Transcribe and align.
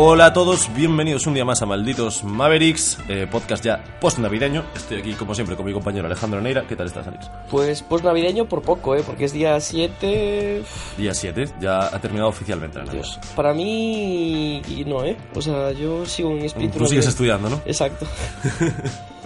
Hola 0.00 0.26
a 0.26 0.32
todos, 0.32 0.72
bienvenidos 0.76 1.26
un 1.26 1.34
día 1.34 1.44
más 1.44 1.60
a 1.60 1.66
Malditos 1.66 2.22
Mavericks, 2.22 2.98
eh, 3.08 3.26
podcast 3.28 3.64
ya 3.64 3.82
post-navideño. 4.00 4.64
Estoy 4.76 5.00
aquí, 5.00 5.14
como 5.14 5.34
siempre, 5.34 5.56
con 5.56 5.66
mi 5.66 5.72
compañero 5.72 6.06
Alejandro 6.06 6.40
Neira. 6.40 6.64
¿Qué 6.68 6.76
tal 6.76 6.86
estás, 6.86 7.08
Alex? 7.08 7.28
Pues 7.50 7.82
post 7.82 8.04
navideño 8.04 8.48
por 8.48 8.62
poco, 8.62 8.94
¿eh? 8.94 9.02
Porque 9.04 9.24
es 9.24 9.32
día 9.32 9.58
7. 9.58 10.62
Día 10.96 11.12
7, 11.12 11.48
ya 11.60 11.88
ha 11.88 11.98
terminado 11.98 12.28
oficialmente 12.28 12.78
la 12.78 12.84
Navidad. 12.84 13.02
Dios. 13.02 13.18
Para 13.34 13.52
mí. 13.52 14.62
y 14.68 14.84
no, 14.86 15.02
¿eh? 15.02 15.16
O 15.34 15.42
sea, 15.42 15.72
yo 15.72 16.06
sigo 16.06 16.30
en 16.30 16.44
espíritu. 16.44 16.78
Tú 16.78 16.86
sigues 16.86 17.04
navideño. 17.04 17.08
estudiando, 17.10 17.50
¿no? 17.50 17.60
Exacto. 17.66 18.06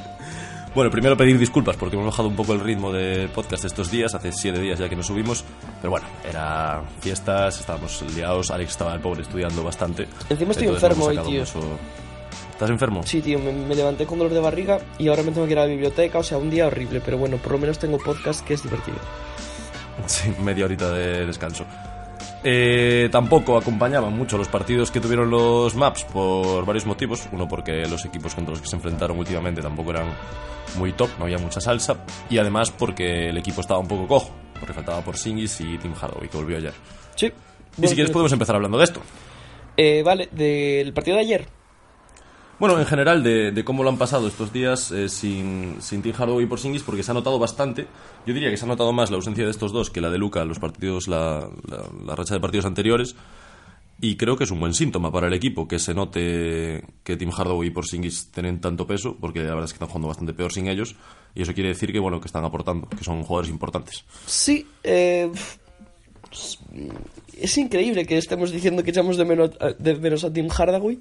Bueno, 0.75 0.91
primero 0.91 1.17
pedir 1.19 1.39
disculpas 1.39 1.77
porque 1.77 1.97
hemos 1.97 2.07
bajado 2.07 2.29
un 2.29 2.37
poco 2.37 2.55
el 2.55 2.61
ritmo 2.61 2.91
del 2.93 3.29
podcast 3.29 3.65
estos 3.67 3.91
días, 3.91 4.15
hace 4.15 4.33
7 4.33 4.59
días 4.59 4.79
ya 4.79 4.89
que 4.89 4.97
nos 4.97 5.07
subimos, 5.07 5.45
pero 5.83 5.91
bueno, 5.91 6.07
era 6.27 6.83
fiestas, 7.01 7.61
estábamos 7.61 8.03
liados, 8.17 8.51
Alex 8.51 8.71
estaba 8.71 8.95
el 8.95 9.01
pobre 9.01 9.21
estudiando 9.23 9.63
bastante. 9.63 10.09
Encima 10.31 10.53
estoy 10.53 10.69
enfermo 10.69 11.05
hoy, 11.07 11.19
tío. 11.19 11.41
mucho- 11.41 11.79
¿Estás 12.53 12.71
enfermo? 12.71 13.03
Sí, 13.05 13.21
tío, 13.21 13.39
me, 13.39 13.53
me 13.53 13.75
levanté 13.75 14.07
con 14.07 14.19
dolor 14.19 14.33
de 14.33 14.41
barriga 14.41 14.79
y 14.99 15.09
ahora 15.09 15.23
me 15.25 15.33
tengo 15.33 15.47
que 15.47 15.53
ir 15.53 15.59
a 15.59 15.63
la 15.63 15.67
biblioteca. 15.69 16.19
O 16.21 16.23
sea, 16.23 16.39
un 16.39 16.49
día 16.49 16.67
horrible, 16.69 17.01
pero 17.05 17.19
bueno, 17.19 17.37
por 17.39 17.53
lo 17.53 17.59
menos 17.59 17.79
tengo 17.79 17.99
podcast 17.99 18.47
que 18.47 18.55
es 18.55 18.63
divertido. 18.63 18.99
Sí, 20.07 20.33
media 20.43 20.65
horita 20.65 20.91
de 20.91 21.27
descanso. 21.27 21.67
Eh, 22.45 23.09
tampoco 23.13 23.57
acompañaban 23.57 24.13
mucho 24.17 24.37
los 24.37 24.49
partidos 24.49 24.91
que 24.91 25.01
tuvieron 25.01 25.31
los 25.31 25.75
maps 25.77 26.05
por 26.05 26.65
varios 26.67 26.87
motivos. 26.87 27.29
Uno 27.33 27.47
porque 27.47 27.87
los 27.87 28.05
equipos 28.05 28.35
contra 28.35 28.51
los 28.53 28.61
que 28.61 28.67
se 28.69 28.77
enfrentaron 28.77 29.19
últimamente 29.19 29.63
tampoco 29.63 29.91
eran 29.91 30.07
muy 30.77 30.93
top, 30.93 31.11
no 31.19 31.25
había 31.25 31.39
mucha 31.39 31.61
salsa. 31.61 32.05
Y 32.31 32.39
además 32.39 32.71
porque 32.71 33.29
el 33.29 33.39
equipo 33.39 33.61
estaba 33.61 33.79
un 33.81 33.87
poco 33.89 34.07
cojo, 34.09 34.31
porque 34.59 34.73
faltaba 34.73 35.01
por 35.03 35.17
Singis 35.17 35.61
y 35.61 35.79
Tim 35.79 35.95
Hardaway, 35.95 36.29
que 36.29 36.37
volvió 36.37 36.57
ayer. 36.57 36.73
Sí. 37.15 37.27
Y 37.27 37.31
Bueno, 37.31 37.89
si 37.89 37.95
quieres 37.95 38.07
tío. 38.11 38.13
podemos 38.15 38.33
empezar 38.33 38.57
hablando 38.57 38.79
de 38.79 38.85
esto. 38.85 39.01
Eh, 39.77 40.03
vale, 40.05 40.29
del 40.33 40.93
partido 40.93 41.17
de 41.17 41.23
ayer. 41.23 41.47
Bueno, 42.63 42.79
en 42.79 42.87
general, 42.87 43.25
de, 43.25 43.65
cómo 43.65 43.83
lo 43.83 43.91
han 43.91 43.99
pasado 43.99 44.29
estos 44.29 44.53
días 44.53 44.93
eh, 44.93 45.09
sin, 45.09 45.81
Tim 45.81 46.13
Hardaway 46.13 46.45
y 46.45 46.47
Porzingis, 46.47 46.85
porque 46.85 47.03
se 47.03 47.11
ha 47.11 47.15
notado 47.15 47.37
bastante. 47.37 47.89
Yo 48.25 48.33
diría 48.33 48.51
que 48.51 48.57
se 48.57 48.67
ha 48.67 48.69
notado 48.69 48.93
más 48.93 49.11
la 49.11 49.17
ausencia 49.17 49.45
de 49.45 49.51
estos 49.51 49.73
dos 49.73 49.91
que 49.91 50.01
la 50.01 50.11
de 50.11 50.19
Luca 50.19 50.45
los 50.45 50.61
partidos, 50.61 51.09
la, 51.09 51.51
racha 52.07 52.35
de 52.35 52.41
partidos 52.41 52.65
anteriores. 52.65 53.17
Y 54.01 54.17
creo 54.17 54.37
que 54.37 54.45
es 54.45 54.53
un 54.53 54.61
buen 54.61 54.75
síntoma 54.75 55.11
para 55.11 55.27
el 55.27 55.33
equipo 55.33 55.67
que 55.67 55.81
se 55.81 55.93
note 55.93 56.85
que 57.03 57.17
Tim 57.17 57.33
Hardaway 57.33 57.67
y 57.67 57.71
Porzingis 57.73 58.31
tienen 58.31 58.61
tanto 58.61 58.87
peso, 58.87 59.17
porque 59.21 59.41
la 59.41 59.47
verdad 59.47 59.65
es 59.65 59.73
que 59.73 59.79
están 59.79 59.89
jugando 59.89 60.07
bastante 60.07 60.33
peor 60.33 60.53
sin 60.53 60.69
ellos. 60.69 60.95
Y 61.35 61.43
eso 61.43 61.55
quiere 61.55 61.71
decir 61.71 61.91
que, 61.91 61.99
bueno, 61.99 62.21
que 62.21 62.29
están 62.29 62.45
aportando, 62.45 62.89
que 62.89 63.03
son 63.03 63.25
jugadores 63.25 63.51
importantes. 63.51 64.05
Sí, 64.25 64.65
eh, 64.85 65.33
es 67.41 67.59
increíble 67.59 68.07
que 68.07 68.19
estemos 68.19 68.53
diciendo 68.53 68.85
que 68.85 68.91
echamos 68.91 69.17
de 69.17 69.25
menos 69.25 70.25
a 70.25 70.33
Tim 70.33 70.49
Hardaway, 70.49 71.01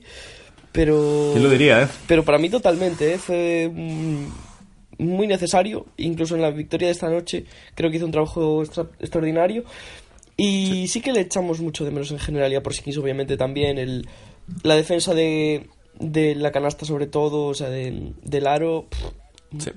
pero... 0.71 1.29
¿Quién 1.33 1.43
lo 1.43 1.49
diría, 1.49 1.83
eh? 1.83 1.87
Pero 2.07 2.23
para 2.23 2.37
mí 2.37 2.49
totalmente, 2.49 3.13
¿eh? 3.13 3.17
fue 3.17 3.69
mm, 3.73 4.25
muy 5.03 5.27
necesario, 5.27 5.85
incluso 5.97 6.35
en 6.35 6.41
la 6.41 6.51
victoria 6.51 6.87
de 6.87 6.93
esta 6.93 7.09
noche 7.09 7.45
creo 7.75 7.89
que 7.89 7.97
hizo 7.97 8.05
un 8.05 8.11
trabajo 8.11 8.61
extra- 8.63 8.89
extraordinario 8.99 9.63
y 10.37 10.87
sí. 10.87 11.01
que 11.01 11.11
le 11.11 11.21
echamos 11.21 11.59
mucho 11.61 11.83
de 11.85 11.91
menos 11.91 12.11
en 12.11 12.19
general 12.19 12.51
y 12.51 12.55
a 12.55 12.63
Porzingis 12.63 12.97
obviamente 12.97 13.37
también, 13.37 13.77
el, 13.77 14.07
la 14.63 14.75
defensa 14.75 15.13
de, 15.13 15.67
de 15.99 16.35
la 16.35 16.51
canasta 16.51 16.85
sobre 16.85 17.07
todo, 17.07 17.45
o 17.47 17.53
sea, 17.53 17.69
de, 17.69 18.13
del 18.23 18.47
aro, 18.47 18.87
pff, 18.89 19.59
Sí. 19.59 19.71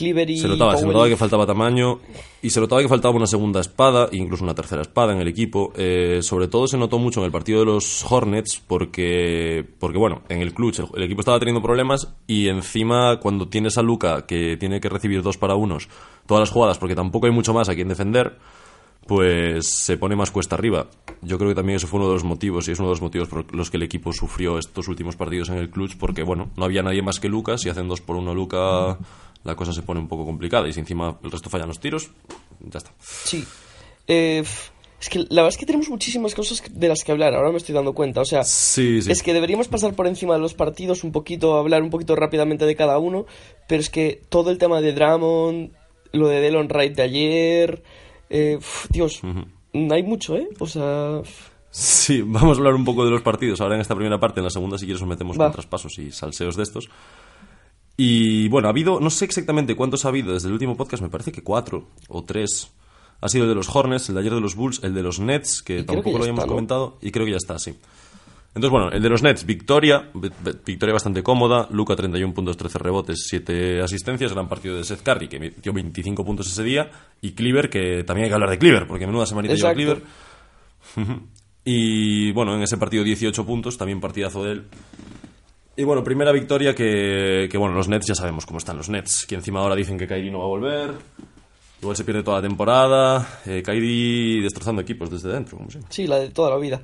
Cleaver 0.00 0.30
y 0.30 0.38
Se 0.38 0.48
notaba, 0.48 0.78
se 0.78 0.86
notaba 0.86 1.08
que 1.08 1.16
faltaba 1.16 1.44
tamaño 1.44 2.00
y 2.40 2.48
se 2.48 2.58
notaba 2.58 2.80
que 2.80 2.88
faltaba 2.88 3.14
una 3.14 3.26
segunda 3.26 3.60
espada, 3.60 4.08
incluso 4.12 4.42
una 4.42 4.54
tercera 4.54 4.80
espada 4.80 5.12
en 5.12 5.20
el 5.20 5.28
equipo. 5.28 5.74
Eh, 5.76 6.20
sobre 6.22 6.48
todo 6.48 6.66
se 6.66 6.78
notó 6.78 6.98
mucho 6.98 7.20
en 7.20 7.26
el 7.26 7.32
partido 7.32 7.60
de 7.60 7.66
los 7.66 8.10
Hornets 8.10 8.62
porque, 8.66 9.62
porque 9.78 9.98
bueno, 9.98 10.22
en 10.30 10.40
el 10.40 10.54
clutch 10.54 10.78
el, 10.78 10.86
el 10.96 11.02
equipo 11.02 11.20
estaba 11.20 11.38
teniendo 11.38 11.60
problemas 11.60 12.14
y 12.26 12.48
encima 12.48 13.20
cuando 13.20 13.48
tienes 13.48 13.76
a 13.76 13.82
Luca 13.82 14.24
que 14.24 14.56
tiene 14.56 14.80
que 14.80 14.88
recibir 14.88 15.22
dos 15.22 15.36
para 15.36 15.54
unos 15.54 15.88
todas 16.24 16.40
las 16.40 16.50
jugadas 16.50 16.78
porque 16.78 16.94
tampoco 16.94 17.26
hay 17.26 17.32
mucho 17.32 17.52
más 17.52 17.68
a 17.68 17.74
quien 17.74 17.88
defender, 17.88 18.38
pues 19.06 19.68
se 19.84 19.98
pone 19.98 20.16
más 20.16 20.30
cuesta 20.30 20.56
arriba. 20.56 20.86
Yo 21.22 21.36
creo 21.38 21.50
que 21.50 21.54
también 21.54 21.76
eso 21.76 21.86
fue 21.86 21.98
uno 22.00 22.08
de 22.08 22.14
los 22.14 22.24
motivos 22.24 22.66
y 22.68 22.72
es 22.72 22.78
uno 22.78 22.88
de 22.88 22.92
los 22.94 23.02
motivos 23.02 23.28
por 23.28 23.54
los 23.54 23.70
que 23.70 23.76
el 23.76 23.82
equipo 23.82 24.12
sufrió 24.12 24.58
estos 24.58 24.88
últimos 24.88 25.16
partidos 25.16 25.50
en 25.50 25.56
el 25.58 25.68
clutch 25.70 25.96
porque, 25.98 26.22
bueno, 26.22 26.50
no 26.56 26.64
había 26.64 26.82
nadie 26.82 27.02
más 27.02 27.20
que 27.20 27.28
Lucas 27.28 27.64
y 27.66 27.68
hacen 27.68 27.88
dos 27.88 28.00
por 28.00 28.16
uno 28.16 28.34
Luca 28.34 28.98
la 29.44 29.54
cosa 29.54 29.72
se 29.72 29.82
pone 29.82 30.00
un 30.00 30.08
poco 30.08 30.24
complicada 30.26 30.68
y 30.68 30.72
si 30.72 30.80
encima 30.80 31.18
el 31.22 31.30
resto 31.30 31.48
fallan 31.50 31.68
los 31.68 31.80
tiros, 31.80 32.10
ya 32.60 32.78
está. 32.78 32.90
Sí. 33.00 33.44
Eh, 34.06 34.42
es 35.00 35.08
que 35.08 35.20
la 35.20 35.42
verdad 35.42 35.48
es 35.48 35.56
que 35.56 35.64
tenemos 35.64 35.88
muchísimas 35.88 36.34
cosas 36.34 36.62
de 36.70 36.88
las 36.88 37.04
que 37.04 37.12
hablar, 37.12 37.34
ahora 37.34 37.50
me 37.50 37.56
estoy 37.56 37.74
dando 37.74 37.94
cuenta. 37.94 38.20
O 38.20 38.24
sea, 38.26 38.44
Sí, 38.44 39.00
sí. 39.00 39.10
es 39.10 39.22
que 39.22 39.32
deberíamos 39.32 39.68
pasar 39.68 39.94
por 39.94 40.06
encima 40.06 40.34
de 40.34 40.40
los 40.40 40.52
partidos 40.54 41.04
un 41.04 41.12
poquito, 41.12 41.56
hablar 41.56 41.82
un 41.82 41.88
poquito 41.90 42.16
rápidamente 42.16 42.66
de 42.66 42.76
cada 42.76 42.98
uno, 42.98 43.24
pero 43.66 43.80
es 43.80 43.88
que 43.88 44.20
todo 44.28 44.50
el 44.50 44.58
tema 44.58 44.80
de 44.82 44.92
Drummond, 44.92 45.70
lo 46.12 46.28
de 46.28 46.40
Delon 46.40 46.68
Wright 46.68 46.94
de 46.94 47.02
ayer, 47.02 47.82
eh, 48.28 48.58
Dios, 48.90 49.22
hay 49.72 50.02
mucho, 50.02 50.36
¿eh? 50.36 50.48
O 50.58 50.66
sea, 50.66 51.20
Sí, 51.70 52.22
vamos 52.26 52.56
a 52.56 52.60
hablar 52.60 52.74
un 52.74 52.84
poco 52.84 53.04
de 53.04 53.10
los 53.10 53.22
partidos 53.22 53.60
ahora 53.60 53.76
en 53.76 53.80
esta 53.80 53.94
primera 53.94 54.18
parte, 54.18 54.40
en 54.40 54.44
la 54.44 54.50
segunda 54.50 54.76
si 54.76 54.86
quieres 54.86 55.00
nos 55.00 55.08
metemos 55.08 55.38
Va. 55.38 55.44
con 55.46 55.52
traspasos 55.52 55.98
y 55.98 56.10
salseos 56.10 56.56
de 56.56 56.64
estos. 56.64 56.88
Y 57.96 58.48
bueno, 58.48 58.68
ha 58.68 58.70
habido, 58.70 58.98
no 58.98 59.10
sé 59.10 59.24
exactamente 59.26 59.76
cuántos 59.76 60.04
ha 60.04 60.08
habido 60.08 60.32
desde 60.32 60.48
el 60.48 60.54
último 60.54 60.76
podcast, 60.76 61.02
me 61.02 61.10
parece 61.10 61.32
que 61.32 61.42
cuatro 61.42 61.86
o 62.08 62.24
tres. 62.24 62.70
Ha 63.20 63.28
sido 63.28 63.44
el 63.44 63.50
de 63.50 63.54
los 63.54 63.68
Hornets, 63.74 64.08
el 64.08 64.14
de 64.14 64.20
ayer 64.22 64.34
de 64.34 64.40
los 64.40 64.54
Bulls, 64.56 64.82
el 64.82 64.94
de 64.94 65.02
los 65.02 65.20
Nets, 65.20 65.62
que 65.62 65.80
Y 65.80 65.84
tampoco 65.84 66.10
que 66.10 66.16
lo 66.16 66.22
habíamos 66.22 66.38
está, 66.38 66.46
¿no? 66.46 66.52
comentado, 66.54 66.98
y 67.02 67.10
creo 67.10 67.26
que 67.26 67.32
ya 67.32 67.36
está, 67.36 67.58
sí. 67.58 67.74
Entonces, 68.52 68.70
bueno, 68.70 68.90
el 68.90 69.00
de 69.00 69.08
los 69.08 69.22
Nets, 69.22 69.46
victoria, 69.46 70.10
vi- 70.12 70.28
vi- 70.28 70.52
victoria 70.66 70.92
bastante 70.92 71.22
cómoda, 71.22 71.68
Luca 71.70 71.94
31 71.94 72.34
puntos, 72.34 72.56
13 72.56 72.78
rebotes, 72.80 73.24
7 73.28 73.80
asistencias, 73.80 74.32
gran 74.32 74.48
partido 74.48 74.76
de 74.76 74.82
Seth 74.84 75.02
Curry, 75.02 75.28
que 75.28 75.38
metió 75.38 75.72
25 75.72 76.24
puntos 76.24 76.48
ese 76.48 76.64
día, 76.64 76.90
y 77.20 77.30
Cleaver, 77.32 77.70
que 77.70 78.02
también 78.02 78.24
hay 78.24 78.30
que 78.30 78.34
hablar 78.34 78.50
de 78.50 78.58
Cleaver, 78.58 78.86
porque 78.88 79.06
menuda 79.06 79.24
semanita 79.26 79.54
lleva. 79.54 79.74
Cleaver. 79.74 80.02
Y 81.64 82.32
bueno, 82.32 82.54
en 82.56 82.62
ese 82.62 82.78
partido 82.78 83.04
18 83.04 83.44
puntos, 83.44 83.76
también 83.76 84.00
partidazo 84.00 84.42
de 84.44 84.52
él. 84.52 84.64
Y 85.76 85.84
bueno, 85.84 86.02
primera 86.02 86.32
victoria 86.32 86.74
que, 86.74 87.48
que, 87.50 87.58
bueno, 87.58 87.74
los 87.74 87.86
Nets 87.86 88.06
ya 88.06 88.14
sabemos 88.14 88.46
cómo 88.46 88.58
están 88.58 88.76
los 88.78 88.88
Nets, 88.88 89.26
que 89.26 89.34
encima 89.34 89.60
ahora 89.60 89.74
dicen 89.76 89.98
que 89.98 90.06
Kyrie 90.06 90.30
no 90.30 90.38
va 90.38 90.44
a 90.44 90.48
volver, 90.48 90.90
igual 91.82 91.96
se 91.96 92.04
pierde 92.04 92.22
toda 92.22 92.38
la 92.40 92.48
temporada, 92.48 93.40
eh, 93.46 93.62
Kyrie 93.62 94.42
destrozando 94.42 94.80
equipos 94.82 95.10
desde 95.10 95.28
dentro, 95.30 95.58
como 95.58 95.70
siempre. 95.70 95.92
sí, 95.92 96.06
la 96.06 96.18
de 96.18 96.30
toda 96.30 96.50
la 96.50 96.56
vida. 96.56 96.80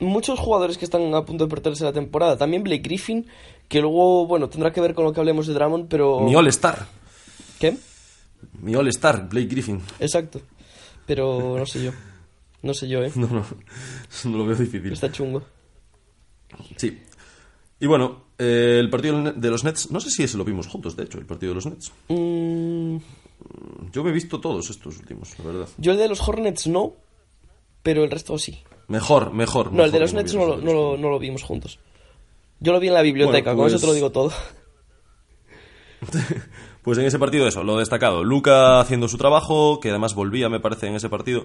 Muchos 0.00 0.38
jugadores 0.38 0.78
que 0.78 0.84
están 0.84 1.14
a 1.14 1.24
punto 1.24 1.44
de 1.44 1.50
perderse 1.50 1.84
la 1.84 1.92
temporada. 1.92 2.36
También 2.36 2.62
Blake 2.62 2.82
Griffin, 2.82 3.26
que 3.68 3.80
luego, 3.80 4.26
bueno, 4.26 4.48
tendrá 4.48 4.72
que 4.72 4.80
ver 4.80 4.94
con 4.94 5.04
lo 5.04 5.12
que 5.12 5.20
hablemos 5.20 5.46
de 5.46 5.54
Drummond, 5.54 5.88
pero... 5.88 6.20
Mi 6.20 6.34
All-Star, 6.34 6.86
¿Qué? 7.58 7.76
mi 8.62 8.74
All-Star, 8.74 9.28
Blake 9.28 9.46
Griffin. 9.48 9.80
Exacto. 9.98 10.40
Pero 11.06 11.56
no 11.58 11.66
sé 11.66 11.82
yo. 11.84 11.92
No 12.62 12.72
sé 12.74 12.88
yo, 12.88 13.02
¿eh? 13.04 13.12
No, 13.16 13.26
no, 13.28 13.44
no 14.24 14.38
lo 14.38 14.46
veo 14.46 14.56
difícil. 14.56 14.92
Está 14.92 15.12
chungo. 15.12 15.42
Sí. 16.76 16.98
Y 17.78 17.86
bueno, 17.86 18.24
eh, 18.38 18.78
el 18.80 18.90
partido 18.90 19.32
de 19.32 19.50
los 19.50 19.64
Nets, 19.64 19.90
no 19.90 20.00
sé 20.00 20.10
si 20.10 20.22
ese 20.22 20.36
lo 20.36 20.44
vimos 20.44 20.66
juntos, 20.66 20.96
de 20.96 21.04
hecho, 21.04 21.18
el 21.18 21.26
partido 21.26 21.50
de 21.52 21.54
los 21.56 21.66
Nets. 21.66 21.92
Mm, 22.08 22.96
Yo 23.92 24.04
me 24.04 24.10
he 24.10 24.12
visto 24.12 24.40
todos 24.40 24.68
estos 24.70 24.98
últimos, 24.98 25.38
la 25.38 25.44
verdad. 25.46 25.68
yo 25.78 25.92
el 25.92 25.98
de 25.98 26.08
los 26.08 26.20
Hornets 26.26 26.66
no, 26.66 26.94
pero 27.82 28.04
el 28.04 28.10
resto 28.10 28.36
sí. 28.38 28.58
Mejor, 28.90 29.32
mejor. 29.32 29.72
No, 29.72 29.84
el 29.84 29.92
de 29.92 30.00
los 30.00 30.12
Nets 30.12 30.34
no 30.34 30.44
lo, 30.44 30.52
otros. 30.54 30.64
no, 30.64 30.72
lo, 30.72 30.96
no 30.98 31.08
lo 31.10 31.18
vimos 31.18 31.42
juntos. 31.42 31.78
Yo 32.58 32.72
lo 32.72 32.80
vi 32.80 32.88
en 32.88 32.94
la 32.94 33.02
biblioteca, 33.02 33.52
Bueno, 33.52 33.62
con 33.62 33.66
eso 33.68 33.74
pues- 33.76 33.80
te 33.82 33.86
lo 33.86 33.94
digo 33.94 34.10
todo. 34.10 34.32
Pues 36.82 36.96
en 36.96 37.04
ese 37.04 37.18
partido 37.18 37.46
eso, 37.46 37.62
lo 37.62 37.76
destacado. 37.76 38.24
Luca 38.24 38.80
haciendo 38.80 39.06
su 39.06 39.18
trabajo, 39.18 39.80
que 39.80 39.90
además 39.90 40.14
volvía, 40.14 40.48
me 40.48 40.60
parece, 40.60 40.86
en 40.86 40.94
ese 40.94 41.10
partido. 41.10 41.44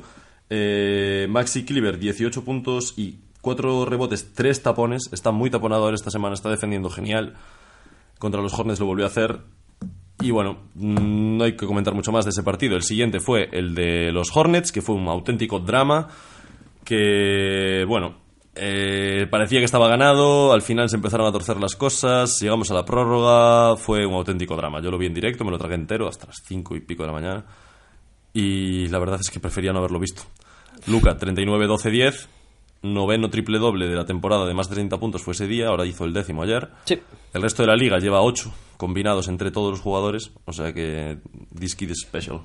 Eh, 0.50 1.28
Maxi 1.30 1.66
Cleaver, 1.66 2.00
18 2.00 2.46
puntos 2.46 2.94
y 2.96 3.20
4 3.42 3.84
rebotes, 3.84 4.34
3 4.34 4.64
tapones. 4.64 5.10
Está 5.12 5.32
muy 5.32 5.50
taponado 5.50 5.84
ahora 5.84 5.96
esta 5.96 6.10
semana, 6.10 6.36
está 6.36 6.50
defendiendo 6.50 6.90
genial. 6.90 7.34
Contra 8.18 8.42
los 8.42 8.54
Hornets 8.58 8.80
lo 8.80 8.86
volvió 8.86 9.04
a 9.04 9.10
hacer. 9.10 9.40
Y 10.22 10.32
bueno, 10.32 10.58
mm, 10.76 11.38
no 11.38 11.44
hay 11.44 11.58
que 11.58 11.68
comentar 11.68 11.94
mucho 11.94 12.14
más 12.14 12.24
de 12.24 12.30
ese 12.32 12.42
partido. 12.42 12.78
El 12.78 12.84
siguiente 12.84 13.20
fue 13.20 13.50
el 13.52 13.76
de 13.76 14.14
los 14.14 14.30
Hornets, 14.34 14.72
que 14.72 14.82
fue 14.82 14.96
un 14.96 15.10
auténtico 15.10 15.60
drama. 15.60 16.08
Que, 16.86 17.84
bueno, 17.88 18.16
eh, 18.56 19.28
parecía 19.30 19.60
que 19.60 19.66
estaba 19.66 19.90
ganado, 19.90 20.54
al 20.54 20.62
final 20.62 20.90
se 20.90 20.96
empezaron 20.96 21.28
a 21.28 21.32
torcer 21.32 21.58
las 21.58 21.76
cosas, 21.76 22.40
llegamos 22.40 22.72
a 22.72 22.74
la 22.74 22.86
prórroga, 22.86 23.76
fue 23.76 24.06
un 24.06 24.14
auténtico 24.14 24.56
drama. 24.56 24.82
Yo 24.82 24.92
lo 24.92 24.98
vi 24.98 25.08
en 25.08 25.14
directo, 25.14 25.44
me 25.44 25.52
lo 25.52 25.58
tragué 25.58 25.76
entero 25.76 26.08
hasta 26.08 26.28
las 26.28 26.42
5 26.46 26.76
y 26.78 26.80
pico 26.80 27.04
de 27.04 27.08
la 27.08 27.14
mañana. 27.14 27.46
Y 28.34 28.88
la 28.88 29.00
verdad 29.00 29.20
es 29.20 29.30
que 29.30 29.42
prefería 29.42 29.74
no 29.74 29.80
haberlo 29.80 30.00
visto. 30.00 30.24
Luca, 30.88 31.18
39-12-10, 31.18 32.28
noveno 32.82 33.30
triple 33.30 33.60
doble 33.60 33.88
de 33.88 33.96
la 33.96 34.06
temporada 34.06 34.46
de 34.46 34.54
más 34.54 34.70
de 34.70 34.76
30 34.76 35.00
puntos 35.00 35.22
fue 35.22 35.34
ese 35.34 35.48
día, 35.48 35.68
ahora 35.68 35.86
hizo 35.86 36.06
el 36.06 36.14
décimo 36.14 36.44
ayer. 36.44 36.70
Sí. 36.86 37.00
El 37.34 37.42
resto 37.42 37.64
de 37.64 37.68
la 37.68 37.76
liga 37.76 37.98
lleva 38.00 38.22
8 38.22 38.54
combinados 38.78 39.28
entre 39.28 39.52
todos 39.52 39.72
los 39.72 39.82
jugadores, 39.82 40.32
o 40.46 40.54
sea 40.54 40.74
que 40.74 41.18
this 41.58 41.76
kid 41.76 41.90
is 41.90 42.02
special. 42.02 42.42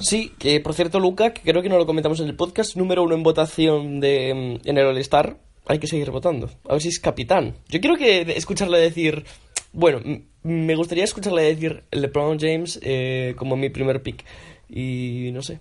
Sí, 0.00 0.32
que 0.38 0.60
por 0.60 0.74
cierto, 0.74 0.98
Luca, 1.00 1.32
que 1.32 1.42
creo 1.42 1.62
que 1.62 1.68
no 1.68 1.78
lo 1.78 1.86
comentamos 1.86 2.20
en 2.20 2.28
el 2.28 2.34
podcast, 2.34 2.76
número 2.76 3.02
uno 3.02 3.14
en 3.14 3.22
votación 3.22 4.00
de, 4.00 4.60
mm, 4.64 4.68
en 4.68 4.78
el 4.78 4.86
All-Star. 4.86 5.38
Hay 5.66 5.78
que 5.78 5.86
seguir 5.86 6.10
votando. 6.10 6.50
A 6.68 6.72
ver 6.72 6.82
si 6.82 6.88
es 6.88 6.98
capitán. 6.98 7.54
Yo 7.68 7.80
quiero 7.80 7.96
que 7.96 8.22
escucarle 8.36 8.78
decir. 8.78 9.24
Bueno, 9.72 10.00
me 10.42 10.74
gustaría 10.74 11.04
escucharle 11.04 11.42
decir 11.42 11.84
LeBron 11.92 12.38
James 12.38 12.80
eh, 12.82 13.34
como 13.36 13.56
mi 13.56 13.70
primer 13.70 14.02
pick. 14.02 14.24
Y 14.68 15.30
no 15.32 15.40
sé. 15.40 15.60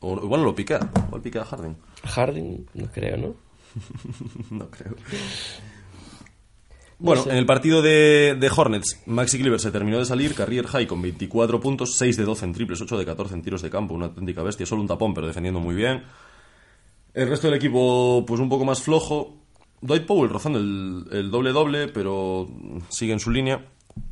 O, 0.00 0.14
igual 0.14 0.42
lo 0.44 0.54
pica, 0.54 0.90
igual 1.06 1.22
pica 1.22 1.42
a 1.42 1.44
Harden. 1.44 1.76
Harden, 2.04 2.66
no 2.74 2.86
creo, 2.90 3.16
¿no? 3.16 3.34
no 4.50 4.70
creo. 4.70 4.94
Bueno, 7.00 7.24
en 7.26 7.36
el 7.36 7.46
partido 7.46 7.80
de, 7.80 8.36
de 8.38 8.50
Hornets, 8.54 9.02
Maxi 9.06 9.38
Cleaver 9.38 9.58
se 9.58 9.70
terminó 9.70 9.98
de 9.98 10.04
salir, 10.04 10.34
career 10.34 10.66
high 10.66 10.86
con 10.86 11.00
24 11.00 11.58
puntos, 11.58 11.96
6 11.96 12.16
de 12.18 12.24
12 12.24 12.44
en 12.44 12.52
triples, 12.52 12.80
8 12.80 12.98
de 12.98 13.06
14 13.06 13.34
en 13.34 13.42
tiros 13.42 13.62
de 13.62 13.70
campo, 13.70 13.94
una 13.94 14.06
auténtica 14.06 14.42
bestia, 14.42 14.66
solo 14.66 14.82
un 14.82 14.88
tapón, 14.88 15.14
pero 15.14 15.26
defendiendo 15.26 15.60
muy 15.60 15.74
bien. 15.74 16.02
El 17.14 17.28
resto 17.28 17.48
del 17.48 17.56
equipo, 17.56 18.24
pues 18.26 18.40
un 18.40 18.48
poco 18.48 18.64
más 18.64 18.82
flojo. 18.82 19.34
Dwight 19.80 20.04
Powell 20.04 20.30
rozando 20.30 20.58
el 20.58 21.06
el 21.10 21.30
doble-doble, 21.30 21.88
pero 21.88 22.48
sigue 22.90 23.14
en 23.14 23.20
su 23.20 23.30
línea. 23.30 23.64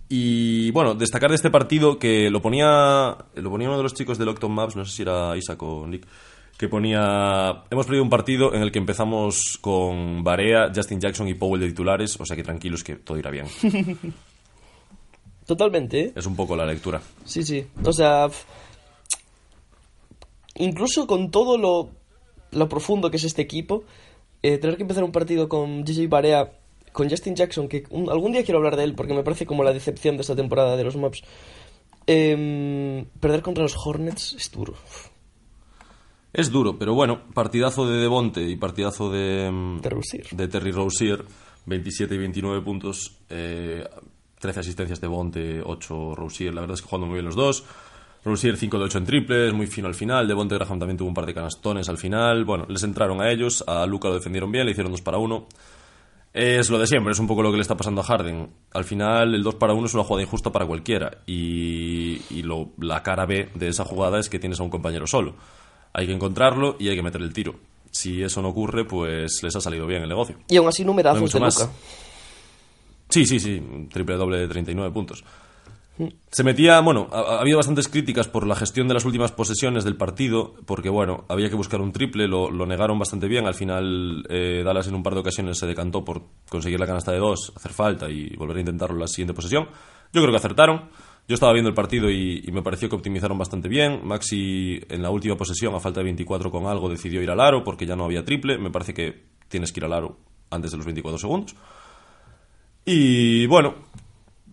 Y 0.08 0.70
bueno, 0.70 0.94
destacar 0.94 1.28
de 1.28 1.36
este 1.36 1.50
partido 1.50 1.98
que 1.98 2.30
lo 2.30 2.40
ponía, 2.40 3.16
lo 3.34 3.50
ponía 3.50 3.68
uno 3.68 3.76
de 3.76 3.82
los 3.82 3.94
chicos 3.94 4.16
del 4.16 4.28
Octon 4.28 4.52
Maps, 4.52 4.74
no 4.74 4.84
sé 4.86 4.96
si 4.96 5.02
era 5.02 5.36
Isaac 5.36 5.62
o 5.62 5.86
Nick, 5.86 6.06
que 6.58 6.68
ponía. 6.68 7.62
Hemos 7.70 7.86
perdido 7.86 8.02
un 8.02 8.10
partido 8.10 8.52
en 8.52 8.62
el 8.62 8.70
que 8.72 8.78
empezamos 8.80 9.58
con 9.60 10.22
Barea, 10.24 10.70
Justin 10.74 11.00
Jackson 11.00 11.28
y 11.28 11.34
Powell 11.34 11.60
de 11.62 11.68
titulares, 11.68 12.18
o 12.20 12.26
sea 12.26 12.36
que 12.36 12.42
tranquilos 12.42 12.82
que 12.84 12.96
todo 12.96 13.16
irá 13.16 13.30
bien. 13.30 13.46
Totalmente, 15.46 16.00
¿eh? 16.00 16.12
Es 16.14 16.26
un 16.26 16.36
poco 16.36 16.54
la 16.56 16.66
lectura. 16.66 17.00
Sí, 17.24 17.42
sí. 17.42 17.64
O 17.84 17.92
sea, 17.92 18.28
incluso 20.56 21.06
con 21.06 21.30
todo 21.30 21.56
lo, 21.56 21.90
lo 22.50 22.68
profundo 22.68 23.10
que 23.10 23.16
es 23.16 23.24
este 23.24 23.42
equipo, 23.42 23.84
eh, 24.42 24.58
tener 24.58 24.76
que 24.76 24.82
empezar 24.82 25.04
un 25.04 25.12
partido 25.12 25.48
con 25.48 25.84
JJ 25.84 26.08
Barea, 26.08 26.52
con 26.92 27.08
Justin 27.08 27.34
Jackson, 27.34 27.68
que 27.68 27.84
un- 27.90 28.10
algún 28.10 28.32
día 28.32 28.44
quiero 28.44 28.58
hablar 28.58 28.76
de 28.76 28.84
él 28.84 28.94
porque 28.94 29.14
me 29.14 29.22
parece 29.22 29.46
como 29.46 29.62
la 29.64 29.72
decepción 29.72 30.16
de 30.16 30.22
esta 30.22 30.36
temporada 30.36 30.76
de 30.76 30.84
los 30.84 30.96
Maps. 30.96 31.22
em, 32.10 33.04
perder 33.20 33.42
contra 33.42 33.62
los 33.62 33.76
Hornets 33.76 34.32
es 34.32 34.50
duro. 34.50 34.74
Es 36.32 36.50
duro, 36.50 36.78
pero 36.78 36.94
bueno, 36.94 37.20
partidazo 37.34 37.88
de 37.88 37.98
Devonte 37.98 38.42
y 38.42 38.56
partidazo 38.56 39.10
de, 39.10 39.50
mm, 39.50 39.80
De 40.32 40.46
Terry 40.48 40.70
Rozier, 40.72 41.24
27 41.66 42.14
y 42.14 42.18
29 42.18 42.60
puntos, 42.62 43.16
eh, 43.30 43.84
13 44.38 44.60
asistencias 44.60 45.00
de 45.00 45.06
Devonte, 45.08 45.62
8 45.64 46.14
Rozier, 46.14 46.54
la 46.54 46.60
verdad 46.60 46.74
es 46.74 46.82
que 46.82 46.88
jugando 46.88 47.06
muy 47.06 47.14
bien 47.14 47.24
los 47.26 47.34
dos. 47.36 47.64
Rozier 48.24 48.56
5 48.56 48.78
de 48.78 48.84
8 48.84 48.98
en 48.98 49.04
triples, 49.06 49.54
muy 49.54 49.66
fino 49.68 49.88
al 49.88 49.94
final, 49.94 50.28
Devonte 50.28 50.54
Graham 50.56 50.78
también 50.78 50.98
tuvo 50.98 51.08
un 51.08 51.14
par 51.14 51.24
de 51.24 51.32
canastones 51.34 51.88
al 51.88 51.96
final, 51.98 52.44
bueno, 52.44 52.66
les 52.68 52.82
entraron 52.82 53.20
a 53.22 53.30
ellos, 53.30 53.64
a 53.66 53.86
Luca 53.86 54.08
lo 54.08 54.14
defendieron 54.14 54.52
bien, 54.52 54.66
le 54.66 54.72
hicieron 54.72 54.92
2 54.92 55.00
para 55.00 55.18
1. 55.18 55.46
Es 56.34 56.68
lo 56.68 56.78
de 56.78 56.86
siempre, 56.86 57.12
es 57.12 57.18
un 57.18 57.26
poco 57.26 57.42
lo 57.42 57.50
que 57.50 57.56
le 57.56 57.62
está 57.62 57.76
pasando 57.76 58.02
a 58.02 58.04
Harden. 58.04 58.50
Al 58.74 58.84
final, 58.84 59.34
el 59.34 59.42
2 59.42 59.54
para 59.54 59.72
1 59.72 59.86
es 59.86 59.94
una 59.94 60.04
jugada 60.04 60.22
injusta 60.24 60.52
para 60.52 60.66
cualquiera. 60.66 61.18
Y, 61.26 62.20
y 62.30 62.42
lo- 62.42 62.70
la 62.78 63.02
cara 63.02 63.24
B 63.24 63.48
de 63.54 63.68
esa 63.68 63.84
jugada 63.84 64.20
es 64.20 64.28
que 64.28 64.38
tienes 64.38 64.60
a 64.60 64.62
un 64.62 64.68
compañero 64.70 65.06
solo. 65.06 65.34
Hay 65.92 66.06
que 66.06 66.12
encontrarlo 66.12 66.76
y 66.78 66.88
hay 66.88 66.96
que 66.96 67.02
meter 67.02 67.20
el 67.20 67.32
tiro. 67.32 67.54
Si 67.90 68.22
eso 68.22 68.42
no 68.42 68.48
ocurre, 68.48 68.84
pues 68.84 69.42
les 69.42 69.56
ha 69.56 69.60
salido 69.60 69.86
bien 69.86 70.02
el 70.02 70.08
negocio. 70.08 70.36
Y 70.48 70.56
aún 70.56 70.68
así 70.68 70.82
No 70.82 70.88
numerazos 70.88 71.20
mucho 71.20 71.38
de. 71.38 71.46
Luca. 71.46 71.70
Sí, 73.08 73.24
sí, 73.24 73.40
sí, 73.40 73.62
triple 73.90 74.16
doble 74.16 74.38
de 74.38 74.48
39 74.48 74.92
puntos. 74.92 75.24
Se 76.30 76.44
metía, 76.44 76.78
bueno, 76.80 77.08
ha, 77.10 77.18
ha 77.18 77.40
habido 77.40 77.56
bastantes 77.56 77.88
críticas 77.88 78.28
por 78.28 78.46
la 78.46 78.54
gestión 78.54 78.86
de 78.86 78.94
las 78.94 79.04
últimas 79.04 79.32
posesiones 79.32 79.82
del 79.82 79.96
partido, 79.96 80.54
porque 80.64 80.90
bueno, 80.90 81.24
había 81.28 81.48
que 81.48 81.56
buscar 81.56 81.80
un 81.80 81.90
triple, 81.90 82.28
lo, 82.28 82.50
lo 82.52 82.66
negaron 82.66 82.98
bastante 82.98 83.26
bien, 83.26 83.46
al 83.46 83.54
final 83.54 84.24
eh, 84.28 84.62
Dallas 84.64 84.86
en 84.86 84.94
un 84.94 85.02
par 85.02 85.14
de 85.14 85.20
ocasiones 85.20 85.58
se 85.58 85.66
decantó 85.66 86.04
por 86.04 86.22
conseguir 86.48 86.78
la 86.78 86.86
canasta 86.86 87.10
de 87.10 87.18
dos, 87.18 87.52
hacer 87.56 87.72
falta 87.72 88.08
y 88.08 88.36
volver 88.36 88.58
a 88.58 88.60
intentarlo 88.60 88.94
en 88.94 89.00
la 89.00 89.08
siguiente 89.08 89.34
posesión. 89.34 89.64
Yo 90.12 90.22
creo 90.22 90.30
que 90.30 90.36
acertaron. 90.36 90.88
Yo 91.28 91.34
estaba 91.34 91.52
viendo 91.52 91.68
el 91.68 91.74
partido 91.74 92.10
y, 92.10 92.42
me 92.50 92.62
pareció 92.62 92.88
que 92.88 92.96
optimizaron 92.96 93.36
bastante 93.36 93.68
bien. 93.68 94.00
Maxi 94.02 94.80
en 94.88 95.02
la 95.02 95.10
última 95.10 95.36
posesión, 95.36 95.74
a 95.74 95.80
falta 95.80 96.00
de 96.00 96.04
24 96.04 96.50
con 96.50 96.66
algo, 96.66 96.88
decidió 96.88 97.22
ir 97.22 97.30
al 97.30 97.40
aro 97.40 97.62
porque 97.62 97.84
ya 97.84 97.94
no 97.94 98.06
había 98.06 98.24
triple. 98.24 98.56
Me 98.56 98.70
parece 98.70 98.94
que 98.94 99.24
tienes 99.46 99.70
que 99.70 99.80
ir 99.80 99.84
al 99.84 99.92
aro 99.92 100.16
antes 100.48 100.70
de 100.70 100.78
los 100.78 100.86
24 100.86 101.18
segundos. 101.18 101.54
Y 102.86 103.46
bueno, 103.46 103.74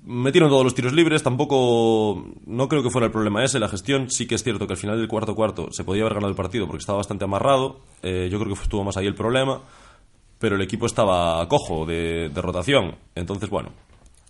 metieron 0.03 0.49
todos 0.49 0.65
los 0.65 0.75
tiros 0.75 0.91
libres, 0.91 1.23
tampoco 1.23 2.25
no 2.45 2.67
creo 2.67 2.83
que 2.83 2.89
fuera 2.89 3.05
el 3.05 3.13
problema 3.13 3.45
ese, 3.45 3.57
la 3.57 3.69
gestión 3.69 4.09
sí 4.09 4.27
que 4.27 4.35
es 4.35 4.43
cierto 4.43 4.67
que 4.67 4.73
al 4.73 4.77
final 4.77 4.97
del 4.97 5.07
cuarto 5.07 5.33
cuarto 5.33 5.69
se 5.71 5.85
podía 5.85 6.01
haber 6.01 6.15
ganado 6.15 6.29
el 6.29 6.35
partido 6.35 6.67
porque 6.67 6.81
estaba 6.81 6.97
bastante 6.97 7.23
amarrado, 7.23 7.79
Eh, 8.03 8.27
yo 8.29 8.37
creo 8.37 8.53
que 8.53 8.61
estuvo 8.61 8.83
más 8.83 8.97
ahí 8.97 9.07
el 9.07 9.15
problema, 9.15 9.61
pero 10.37 10.57
el 10.57 10.61
equipo 10.61 10.85
estaba 10.85 11.47
cojo 11.47 11.85
de 11.85 12.29
rotación, 12.35 12.95
entonces 13.15 13.49
bueno, 13.49 13.69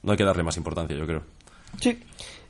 no 0.04 0.12
hay 0.12 0.18
que 0.18 0.24
darle 0.24 0.44
más 0.44 0.58
importancia 0.58 0.96
yo 0.96 1.08
creo. 1.08 1.24
Sí. 1.82 2.00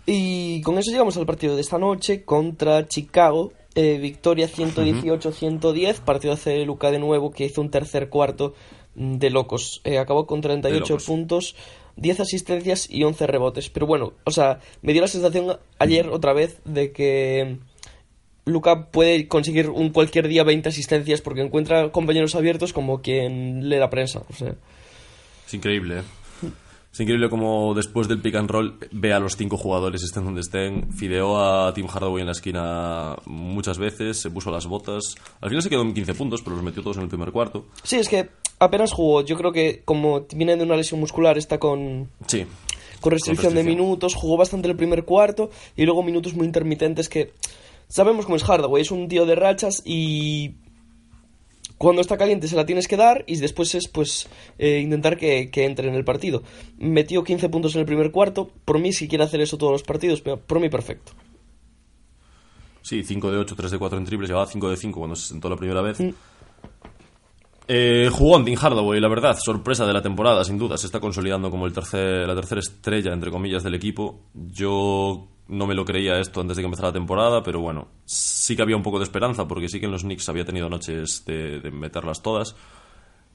Y 0.06 0.62
con 0.62 0.77
eso 0.77 0.92
llegamos 0.92 1.18
al 1.18 1.25
partido 1.25 1.56
de 1.56 1.61
esta 1.61 1.78
noche 1.78 2.23
contra 2.23 2.88
Chicago. 2.88 3.54
Eh, 3.73 3.97
victoria 3.97 4.47
118-110. 4.47 6.00
Partido 6.00 6.33
hace 6.33 6.64
Luca 6.66 6.92
de 6.92 7.00
nuevo 7.00 7.31
que 7.31 7.45
hizo 7.45 7.61
un 7.61 7.71
tercer 7.71 8.09
cuarto 8.09 8.54
mm, 8.95 9.16
de 9.16 9.30
locos. 9.30 9.81
Eh, 9.83 9.97
acabó 9.97 10.28
con 10.28 10.42
38 10.42 10.80
locos. 10.80 11.06
puntos, 11.06 11.56
10 11.95 12.19
asistencias 12.19 12.90
y 12.90 13.04
11 13.04 13.28
rebotes. 13.28 13.69
Pero 13.69 13.88
bueno, 13.88 14.14
o 14.23 14.31
sea, 14.31 14.59
me 14.81 14.94
dio 14.94 15.02
la 15.02 15.07
sensación 15.07 15.57
ayer 15.80 16.07
otra 16.09 16.33
vez 16.33 16.59
de 16.66 16.92
que 16.92 17.57
Luca 18.45 18.92
puede 18.92 19.28
conseguir 19.28 19.69
un 19.69 19.90
cualquier 19.90 20.28
día 20.28 20.44
20 20.44 20.69
asistencias 20.69 21.21
porque 21.21 21.42
encuentra 21.42 21.92
compañeros 21.92 22.35
abiertos 22.35 22.73
como 22.73 23.02
quien 23.02 23.68
lee 23.69 23.80
la 23.80 23.90
prensa. 23.90 24.21
O 24.30 24.33
sea, 24.33 24.56
Es 25.47 25.54
increíble, 25.54 26.00
¿eh? 26.00 26.04
Es 26.95 26.99
increíble 27.02 27.30
como 27.30 27.73
después 27.73 28.07
del 28.07 28.21
pick 28.21 28.35
and 28.35 28.49
roll 28.49 28.78
ve 28.90 29.11
a 29.11 29.19
los 29.19 29.35
cinco 29.35 29.57
jugadores, 29.57 30.02
estén 30.02 30.23
donde 30.23 30.40
estén. 30.40 30.94
Fideó 30.94 31.37
a 31.37 31.73
Tim 31.73 31.87
Hardaway 31.87 32.21
en 32.21 32.28
la 32.28 32.31
esquina 32.31 33.18
muchas 33.25 33.78
veces, 33.78 34.21
se 34.21 34.31
puso 34.31 34.49
las 34.49 34.66
botas. 34.66 35.04
Al 35.42 35.49
final 35.49 35.61
se 35.61 35.69
quedó 35.69 35.81
en 35.81 35.94
15 35.94 36.14
puntos, 36.14 36.42
pero 36.42 36.56
los 36.56 36.64
metió 36.64 36.81
todos 36.81 36.95
en 36.95 37.04
el 37.04 37.09
primer 37.09 37.33
cuarto. 37.33 37.66
sí, 37.83 37.97
es 37.97 38.07
que 38.07 38.30
apenas 38.59 38.94
jugó. 38.94 39.19
Yo 39.25 39.35
creo 39.35 39.52
que 39.52 39.81
como 39.83 40.25
viene 40.33 40.56
de 40.56 40.64
una 40.64 40.78
lesión 40.78 41.02
muscular, 41.02 41.37
está 41.37 41.57
con, 41.59 42.09
Sí. 42.28 42.45
con 43.02 43.11
restricción 43.11 43.54
de 43.56 43.59
restricción. 43.59 43.66
minutos, 43.87 44.16
jugó 44.16 44.37
bastante 44.37 44.69
el 44.69 44.78
primer 44.78 45.04
cuarto 45.04 45.49
y 45.75 45.83
luego 45.83 46.02
minutos 46.02 46.33
muy 46.33 46.45
intermitentes 46.45 47.09
que 47.09 47.33
sabemos 47.90 48.23
cómo 48.23 48.37
es 48.37 48.44
Hardaway, 48.45 48.83
es 48.83 48.92
un 48.92 49.09
tío 49.09 49.25
de 49.25 49.35
rachas 49.35 49.81
y 49.83 50.52
cuando 51.78 52.02
está 52.02 52.18
caliente 52.18 52.48
se 52.48 52.56
la 52.56 52.66
tienes 52.66 52.88
que 52.88 52.98
dar 52.98 53.24
y 53.28 53.38
después 53.38 53.76
es 53.76 53.88
pues 53.88 54.28
eh, 54.58 54.80
intentar 54.80 55.18
que, 55.18 55.50
que 55.52 55.66
entre 55.66 55.88
en 55.88 55.96
el 55.96 56.06
partido. 56.06 56.44
Metió 56.78 57.24
15 57.24 57.50
puntos 57.50 57.76
en 57.76 57.82
el 57.82 57.86
primer 57.86 58.12
cuarto, 58.12 58.50
por 58.66 58.80
mí 58.80 58.94
si 58.94 59.08
quiere 59.08 59.24
hacer 59.24 59.42
eso 59.42 59.58
todos 59.58 59.72
los 59.72 59.84
partidos, 59.84 60.22
pero 60.22 60.38
por 60.38 60.60
mí 60.60 60.70
perfecto. 60.70 61.14
Sí, 62.82 63.04
5 63.04 63.32
de 63.32 63.38
8, 63.40 63.56
3 63.56 63.72
de 63.72 63.78
4 63.80 63.98
en 63.98 64.06
triples, 64.06 64.30
llevaba 64.30 64.46
5 64.46 64.70
de 64.70 64.78
5 64.78 65.00
cuando 65.00 65.16
se 65.16 65.28
sentó 65.28 65.50
la 65.50 65.56
primera 65.56 65.82
vez. 65.82 65.98
Eh, 67.68 68.10
jugón 68.12 68.46
Tim 68.46 68.56
Hardaway, 68.56 69.00
la 69.00 69.08
verdad, 69.08 69.36
sorpresa 69.44 69.88
de 69.88 69.94
la 69.94 70.04
temporada, 70.04 70.44
sin 70.44 70.60
duda. 70.60 70.78
Se 70.78 70.86
está 70.86 71.00
consolidando 71.00 71.50
como 71.50 71.66
el 71.66 71.74
tercer, 71.74 72.28
la 72.28 72.36
tercera 72.36 72.60
estrella, 72.60 73.12
entre 73.12 73.32
comillas, 73.32 73.64
del 73.64 73.74
equipo. 73.74 74.20
Yo 74.34 75.28
no 75.47 75.68
me 75.68 75.75
lo 75.75 75.85
creía 75.85 76.19
esto 76.19 76.42
antes 76.42 76.57
de 76.57 76.64
que 76.64 76.66
empezara 76.66 76.90
la 76.90 76.94
temporada, 76.94 77.44
pero 77.44 77.59
bueno, 77.59 77.87
sí 78.06 78.56
que 78.56 78.61
había 78.61 78.75
un 78.75 78.83
poco 78.83 78.97
de 78.97 79.04
esperanza, 79.04 79.47
porque 79.47 79.69
sí 79.69 79.80
que 79.80 79.85
en 79.85 79.92
los 79.92 80.02
Knicks 80.02 80.30
había 80.30 80.45
tenido 80.45 80.69
noches 80.69 81.23
de, 81.25 81.71
meterlas 81.71 82.21
todas. 82.21 82.56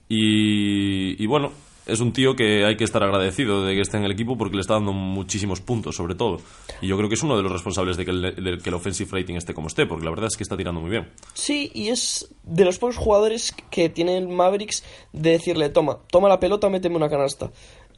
Y, 0.08 1.24
bueno, 1.26 1.52
es 1.86 2.00
un 2.00 2.12
tío 2.12 2.34
que 2.34 2.64
hay 2.64 2.76
que 2.76 2.82
estar 2.82 3.00
agradecido 3.04 3.64
de 3.64 3.76
que 3.76 3.80
esté 3.80 3.96
en 3.96 4.04
el 4.04 4.10
equipo 4.10 4.36
porque 4.36 4.56
le 4.56 4.62
está 4.62 4.74
dando 4.74 4.92
muchísimos 4.92 5.60
puntos, 5.60 5.94
sobre 5.94 6.16
todo. 6.16 6.40
Y 6.80 6.88
yo 6.88 6.96
creo 6.96 7.08
que 7.08 7.14
es 7.14 7.22
uno 7.22 7.36
de 7.36 7.44
los 7.44 7.52
responsables 7.52 7.96
de 7.96 8.04
que 8.04 8.10
el, 8.10 8.22
de 8.22 8.58
que 8.58 8.70
el 8.70 8.74
offensive 8.74 9.08
rating 9.12 9.36
esté 9.36 9.54
como 9.54 9.68
esté, 9.68 9.86
porque 9.86 10.04
la 10.04 10.10
verdad 10.10 10.26
es 10.26 10.36
que 10.36 10.42
está 10.42 10.56
tirando 10.56 10.80
muy 10.80 10.90
bien. 10.90 11.08
Sí, 11.34 11.70
y 11.74 11.88
es 11.90 12.34
de 12.42 12.64
los 12.64 12.78
pocos 12.78 12.96
jugadores 12.96 13.54
que 13.70 13.88
tienen 13.88 14.34
Mavericks 14.34 14.82
de 15.12 15.30
decirle, 15.30 15.68
toma, 15.68 15.98
toma 16.10 16.28
la 16.28 16.40
pelota, 16.40 16.68
méteme 16.68 16.96
una 16.96 17.08
canasta. 17.08 17.52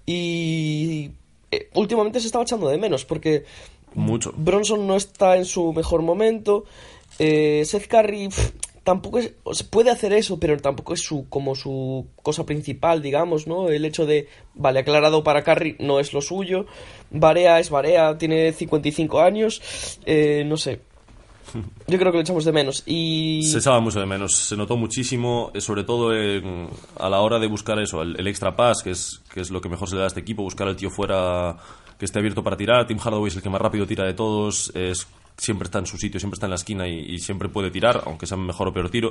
Y 0.04 1.12
eh, 1.52 1.68
últimamente 1.74 2.18
se 2.18 2.26
estaba 2.26 2.44
echando 2.44 2.66
de 2.68 2.78
menos 2.78 3.04
porque 3.04 3.44
Mucho. 3.94 4.32
Bronson 4.36 4.86
no 4.86 4.96
está 4.96 5.36
en 5.36 5.44
su 5.44 5.72
mejor 5.72 6.02
momento. 6.02 6.64
Eh, 7.18 7.62
Seth 7.66 7.86
Curry 7.88 8.28
pff, 8.28 8.50
tampoco 8.84 9.18
es, 9.18 9.32
puede 9.70 9.90
hacer 9.90 10.12
eso, 10.12 10.40
pero 10.40 10.56
tampoco 10.58 10.94
es 10.94 11.00
su 11.00 11.28
como 11.28 11.54
su 11.54 12.06
cosa 12.22 12.44
principal, 12.46 13.02
digamos, 13.02 13.46
¿no? 13.46 13.68
El 13.68 13.84
hecho 13.84 14.06
de, 14.06 14.28
vale, 14.54 14.80
aclarado 14.80 15.22
para 15.22 15.42
Curry 15.44 15.76
no 15.78 16.00
es 16.00 16.12
lo 16.12 16.20
suyo. 16.22 16.66
Barea 17.10 17.60
es 17.60 17.68
Barea, 17.70 18.16
tiene 18.18 18.52
55 18.52 19.20
años. 19.20 19.60
Eh, 20.06 20.42
no 20.46 20.56
sé. 20.56 20.80
Yo 21.86 21.98
creo 21.98 22.10
que 22.12 22.18
lo 22.18 22.22
echamos 22.22 22.44
de 22.46 22.52
menos. 22.52 22.82
Y 22.86 23.42
Se 23.42 23.58
echaba 23.58 23.80
mucho 23.80 24.00
de 24.00 24.06
menos, 24.06 24.32
se 24.34 24.56
notó 24.56 24.76
muchísimo, 24.78 25.50
eh, 25.54 25.60
sobre 25.60 25.84
todo 25.84 26.14
en- 26.16 26.68
a 26.98 27.10
la 27.10 27.20
hora 27.20 27.38
de 27.38 27.46
buscar 27.48 27.78
eso, 27.78 28.00
el, 28.00 28.18
el 28.18 28.26
extra 28.26 28.56
pass, 28.56 28.82
que 28.82 28.90
es, 28.92 29.20
que 29.34 29.40
es 29.40 29.50
lo 29.50 29.60
que 29.60 29.68
mejor 29.68 29.86
se 29.88 29.96
le 29.96 29.98
da 30.00 30.04
a 30.06 30.08
este 30.08 30.20
equipo, 30.20 30.42
buscar 30.42 30.66
al 30.66 30.76
tío 30.76 30.88
fuera 30.88 31.56
que 32.02 32.06
esté 32.06 32.18
abierto 32.18 32.42
para 32.42 32.56
tirar. 32.56 32.84
Tim 32.84 32.98
Hardaway 32.98 33.28
es 33.28 33.36
el 33.36 33.42
que 33.42 33.48
más 33.48 33.60
rápido 33.60 33.86
tira 33.86 34.04
de 34.04 34.12
todos, 34.12 34.72
es, 34.74 35.06
siempre 35.36 35.66
está 35.66 35.78
en 35.78 35.86
su 35.86 35.96
sitio, 35.96 36.18
siempre 36.18 36.34
está 36.34 36.46
en 36.46 36.50
la 36.50 36.56
esquina 36.56 36.88
y, 36.88 36.98
y 36.98 37.20
siempre 37.20 37.48
puede 37.48 37.70
tirar, 37.70 38.02
aunque 38.06 38.26
sea 38.26 38.36
mejor 38.36 38.66
o 38.66 38.72
peor 38.72 38.90
tiro. 38.90 39.10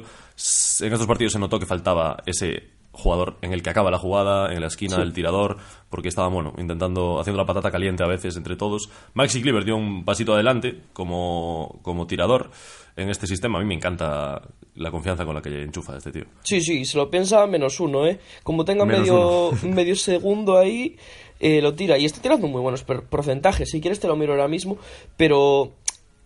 En 0.82 0.92
estos 0.92 1.08
partidos 1.08 1.32
se 1.32 1.40
notó 1.40 1.58
que 1.58 1.66
faltaba 1.66 2.22
ese 2.26 2.82
jugador 2.92 3.38
en 3.42 3.54
el 3.54 3.64
que 3.64 3.70
acaba 3.70 3.92
la 3.92 3.98
jugada, 3.98 4.54
en 4.54 4.60
la 4.60 4.68
esquina 4.68 4.98
del 4.98 5.14
tirador, 5.14 5.56
porque 5.90 6.10
estaba, 6.10 6.28
bueno, 6.28 6.54
intentando, 6.58 7.18
haciendo 7.22 7.42
la 7.42 7.46
patata 7.46 7.72
caliente 7.72 8.04
a 8.04 8.08
veces 8.08 8.36
entre 8.36 8.58
todos. 8.58 8.90
Maxi 9.14 9.42
Cleaver 9.42 9.64
dio 9.64 9.78
un 9.78 10.04
pasito 10.04 10.34
adelante 10.34 10.82
como, 10.92 11.80
como 11.84 12.08
tirador 12.08 12.52
en 12.98 13.10
este 13.10 13.26
sistema. 13.26 13.58
A 13.58 13.62
mí 13.62 13.68
me 13.70 13.76
encanta 13.76 14.42
la 14.76 14.92
confianza 14.92 15.24
con 15.24 15.36
la 15.36 15.42
que 15.42 15.64
enchufa 15.64 15.96
este 15.96 16.12
tío. 16.12 16.26
Sí, 16.44 16.60
sí, 16.60 16.84
se 16.84 16.98
lo 16.98 17.10
piensa 17.10 17.48
menos 17.48 17.80
uno, 17.80 18.06
¿eh? 18.06 18.20
Como 18.44 18.66
tenga 18.66 18.84
Menos 18.84 19.02
medio, 19.02 19.52
medio 19.74 19.96
segundo 19.96 20.58
ahí, 20.58 20.98
eh, 21.42 21.62
lo 21.62 21.74
tira. 21.76 21.98
Y 21.98 22.06
está 22.06 22.22
tirando 22.22 22.48
muy 22.48 22.62
buenos 22.62 22.84
porcentajes. 22.84 23.70
Si 23.72 23.82
quieres 23.82 24.00
te 24.00 24.08
lo 24.08 24.16
miro 24.16 24.32
ahora 24.32 24.48
mismo. 24.48 24.78
Pero 25.18 25.74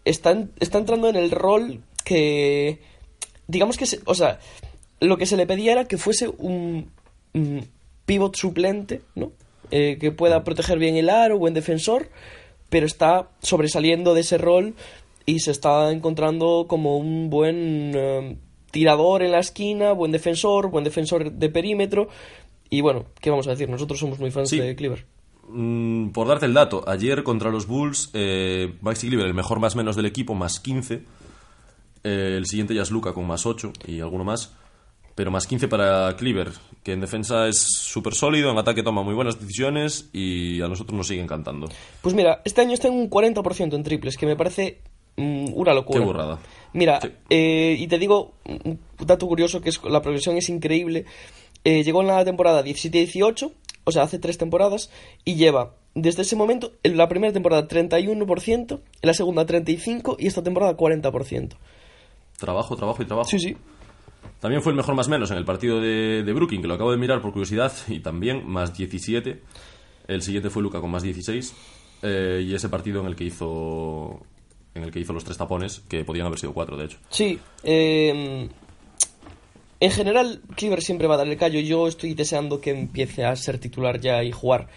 está, 0.04 0.32
en- 0.32 0.52
está 0.60 0.78
entrando 0.78 1.10
en 1.10 1.16
el 1.16 1.32
rol 1.32 1.82
que... 2.04 2.80
Digamos 3.48 3.78
que... 3.78 3.88
Se, 3.88 4.00
o 4.06 4.14
sea, 4.14 4.40
lo 5.00 5.18
que 5.18 5.26
se 5.26 5.38
le 5.38 5.48
pedía 5.48 5.72
era 5.72 5.86
que 5.86 5.98
fuese 5.98 6.28
un, 6.28 6.92
un 7.34 7.68
pivot 8.06 8.36
suplente, 8.36 9.02
¿no? 9.16 9.32
Eh, 9.72 9.98
que 10.00 10.12
pueda 10.12 10.44
proteger 10.44 10.78
bien 10.78 10.96
el 10.96 11.10
aro, 11.10 11.40
buen 11.40 11.54
defensor. 11.56 12.10
Pero 12.70 12.86
está 12.86 13.30
sobresaliendo 13.42 14.14
de 14.14 14.22
ese 14.22 14.38
rol 14.38 14.76
y 15.26 15.40
se 15.40 15.52
está 15.52 15.92
encontrando 15.92 16.66
como 16.68 16.98
un 16.98 17.30
buen 17.30 17.94
eh, 17.96 18.38
tirador 18.72 19.24
en 19.24 19.32
la 19.32 19.40
esquina, 19.40 19.92
buen 19.94 20.12
defensor, 20.12 20.70
buen 20.70 20.84
defensor 20.84 21.32
de 21.32 21.50
perímetro. 21.50 22.10
Y 22.70 22.82
bueno, 22.82 23.06
¿qué 23.22 23.30
vamos 23.30 23.48
a 23.48 23.52
decir? 23.52 23.70
Nosotros 23.70 24.00
somos 24.00 24.20
muy 24.20 24.32
fans 24.32 24.50
Sí. 24.50 24.60
de 24.60 24.76
Cleaver. 24.76 25.06
Mm, 25.48 26.10
por 26.10 26.28
darte 26.28 26.46
el 26.48 26.54
dato, 26.54 26.84
ayer 26.88 27.24
contra 27.24 27.52
los 27.52 27.68
Bulls, 27.68 28.10
eh, 28.14 28.74
Maxi 28.82 29.08
Cleaver, 29.08 29.28
el 29.28 29.34
mejor 29.36 29.60
más 29.60 29.76
menos 29.76 29.96
del 29.96 30.06
equipo, 30.08 30.34
más 30.34 30.60
15. 30.60 31.04
Eh, 32.04 32.36
el 32.38 32.46
siguiente 32.46 32.74
ya 32.74 32.82
es 32.84 32.92
Luca 32.92 33.14
con 33.14 33.26
más 33.28 33.46
8 33.46 33.72
y 33.88 34.00
alguno 34.00 34.24
más. 34.24 34.54
Pero 35.16 35.32
más 35.32 35.48
15 35.48 35.70
para 35.70 36.14
Cleaver, 36.18 36.52
que 36.84 36.92
en 36.92 37.00
defensa 37.00 37.48
es 37.48 37.58
súper 37.58 38.14
sólido, 38.14 38.52
en 38.52 38.58
ataque 38.58 38.84
toma 38.84 39.02
muy 39.02 39.14
buenas 39.14 39.40
decisiones 39.40 40.10
y 40.12 40.62
a 40.62 40.68
nosotros 40.68 40.98
nos 40.98 41.08
sigue 41.08 41.22
encantando. 41.22 41.70
Pues 42.02 42.14
mira, 42.14 42.42
este 42.44 42.60
año 42.62 42.74
está 42.74 42.90
en 42.90 42.96
un 42.96 43.10
40% 43.10 43.76
en 43.76 43.84
triples, 43.84 44.18
que 44.18 44.26
me 44.26 44.36
parece 44.36 44.82
mm, 45.16 45.54
una 45.54 45.74
locura. 45.74 46.00
Qué 46.00 46.06
burrada. 46.06 46.40
Mira, 46.74 47.00
Sí. 47.02 47.08
eh, 47.30 47.78
y 47.80 47.88
te 47.88 47.98
digo 47.98 48.34
un 48.46 48.78
dato 49.00 49.26
curioso 49.26 49.62
que 49.62 49.70
es 49.70 49.82
la 49.86 50.02
progresión 50.02 50.36
es 50.36 50.50
increíble. 50.50 51.06
Eh, 51.66 51.84
llegó 51.84 52.00
en 52.02 52.08
la 52.08 52.24
temporada 52.24 52.64
17-18, 52.64 53.52
o 53.84 53.92
sea, 53.92 54.04
hace 54.04 54.20
tres 54.20 54.38
temporadas, 54.38 54.90
y 55.26 55.36
lleva 55.36 55.74
desde 55.96 56.22
ese 56.22 56.36
momento, 56.36 56.74
en 56.84 56.98
la 56.98 57.08
primera 57.10 57.34
temporada 57.34 57.68
31%, 57.68 58.72
en 58.72 58.80
la 59.02 59.14
segunda 59.14 59.46
35% 59.46 60.16
y 60.20 60.28
esta 60.28 60.44
temporada 60.44 60.78
40%. 60.78 61.54
Trabajo, 62.38 62.76
trabajo 62.76 63.02
y 63.02 63.06
trabajo. 63.06 63.30
Sí, 63.30 63.40
sí. 63.40 63.58
También 64.40 64.62
fue 64.62 64.72
el 64.72 64.76
mejor 64.76 64.94
más 64.96 65.08
menos 65.08 65.32
en 65.32 65.38
el 65.38 65.46
partido 65.46 65.80
de, 65.80 66.24
de 66.24 66.34
Brooklyn, 66.34 66.62
que 66.62 66.68
lo 66.68 66.74
acabo 66.76 66.92
de 66.92 66.98
mirar 66.98 67.22
por 67.22 67.32
curiosidad, 67.32 67.72
y 67.88 68.00
también 68.00 68.48
más 68.48 68.78
17. 68.78 69.42
El 70.08 70.22
siguiente 70.22 70.50
fue 70.50 70.62
Luca 70.62 70.82
con 70.82 70.92
más 70.92 71.04
16. 71.04 71.54
eh, 72.04 72.44
y 72.46 72.54
ese 72.54 72.70
partido 72.70 73.02
en 73.02 73.08
el 73.08 73.16
que 73.16 73.24
hizo 73.24 74.20
en 74.76 74.84
el 74.84 74.92
que 74.92 75.00
hizo 75.00 75.14
los 75.14 75.24
tres 75.24 75.38
tapones, 75.38 75.80
que 75.88 76.04
podían 76.04 76.28
haber 76.28 76.38
sido 76.38 76.54
cuatro, 76.54 76.76
de 76.76 76.86
hecho. 76.86 76.98
Sí, 77.10 77.40
eh, 77.64 78.50
en 79.80 79.92
general, 79.92 80.42
Cleaver 80.56 80.82
siempre 80.82 81.08
va 81.08 81.16
a 81.16 81.18
dar 81.18 81.28
el 81.28 81.38
callo. 81.38 81.60
Yo 81.60 81.88
estoy 81.88 82.14
deseando 82.14 82.62
que 82.62 82.72
empiece 82.72 83.26
a 83.26 83.36
ser 83.36 83.60
titular 83.60 84.00
ya 84.00 84.24
y 84.24 84.32
jugar. 84.32 84.68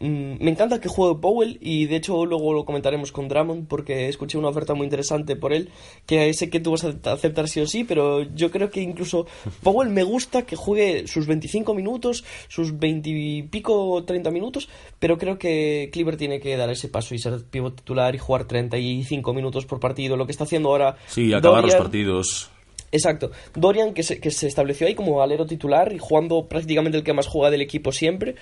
Mm, 0.00 0.44
me 0.44 0.52
encanta 0.52 0.80
que 0.80 0.88
juegue 0.88 1.20
Powell 1.20 1.58
y 1.60 1.86
de 1.86 1.96
hecho 1.96 2.24
luego 2.24 2.52
lo 2.52 2.64
comentaremos 2.64 3.10
con 3.10 3.26
Drummond 3.26 3.66
porque 3.66 4.08
escuché 4.08 4.38
una 4.38 4.46
oferta 4.48 4.74
muy 4.74 4.84
interesante 4.84 5.34
por 5.34 5.52
él 5.52 5.70
que 6.06 6.32
sé 6.34 6.50
que 6.50 6.60
tú 6.60 6.70
vas 6.70 6.84
a 6.84 6.94
aceptar 7.12 7.48
sí 7.48 7.60
o 7.60 7.66
sí, 7.66 7.82
pero 7.82 8.22
yo 8.22 8.52
creo 8.52 8.70
que 8.70 8.80
incluso 8.80 9.26
Powell 9.64 9.90
me 9.90 10.04
gusta 10.04 10.42
que 10.42 10.54
juegue 10.54 11.08
sus 11.08 11.26
25 11.26 11.74
minutos, 11.74 12.24
sus 12.46 12.78
20 12.78 13.10
y 13.10 13.42
pico 13.42 14.04
30 14.04 14.30
minutos, 14.30 14.68
pero 15.00 15.18
creo 15.18 15.36
que 15.36 15.90
Cleaver 15.92 16.16
tiene 16.16 16.38
que 16.38 16.56
dar 16.56 16.70
ese 16.70 16.88
paso 16.88 17.16
y 17.16 17.18
ser 17.18 17.44
pivot 17.44 17.74
titular 17.74 18.14
y 18.14 18.18
jugar 18.18 18.44
35 18.44 19.34
minutos 19.34 19.66
por 19.66 19.80
partido, 19.80 20.16
lo 20.16 20.26
que 20.26 20.32
está 20.32 20.44
haciendo 20.44 20.68
ahora 20.68 20.96
Sí, 21.08 21.32
acabar 21.32 21.64
los 21.64 21.74
partidos. 21.74 22.52
Exacto. 22.90 23.30
Dorian, 23.54 23.94
que 23.94 24.02
se, 24.02 24.20
que 24.20 24.30
se 24.30 24.46
estableció 24.46 24.86
ahí 24.86 24.94
como 24.94 25.22
alero 25.22 25.46
titular 25.46 25.92
y 25.92 25.98
jugando 25.98 26.46
prácticamente 26.46 26.98
el 26.98 27.04
que 27.04 27.12
más 27.12 27.26
juega 27.26 27.50
del 27.50 27.60
equipo 27.60 27.92
siempre. 27.92 28.34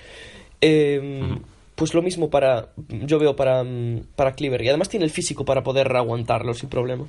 Eh, 0.61 1.37
Pues 1.77 1.93
lo 1.93 2.01
mismo 2.01 2.31
para. 2.31 2.69
Yo 2.89 3.19
veo 3.19 3.35
para, 3.35 3.63
mm, 3.63 4.07
para 4.15 4.33
Cleaver. 4.33 4.63
Y 4.63 4.69
además 4.69 4.89
tiene 4.89 5.05
el 5.05 5.11
físico 5.11 5.45
para 5.45 5.61
poder 5.61 5.95
aguantarlo 5.95 6.55
sin 6.55 6.69
problema. 6.69 7.05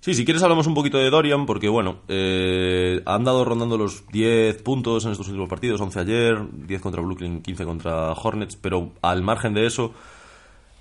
Sí, 0.00 0.12
si 0.12 0.26
quieres 0.26 0.42
hablamos 0.42 0.66
un 0.66 0.74
poquito 0.74 0.98
de 0.98 1.08
Dorian, 1.08 1.46
porque 1.46 1.70
bueno, 1.70 2.00
eh, 2.08 3.00
ha 3.06 3.14
andado 3.14 3.42
rondando 3.46 3.78
los 3.78 4.06
10 4.08 4.60
puntos 4.62 5.06
en 5.06 5.12
estos 5.12 5.28
últimos 5.28 5.48
partidos, 5.48 5.80
11 5.80 6.00
ayer, 6.00 6.36
10 6.66 6.82
contra 6.82 7.00
Brooklyn, 7.00 7.40
15 7.40 7.64
contra 7.64 8.12
Hornets, 8.12 8.56
pero 8.56 8.90
al 9.00 9.22
margen 9.22 9.54
de 9.54 9.64
eso, 9.64 9.94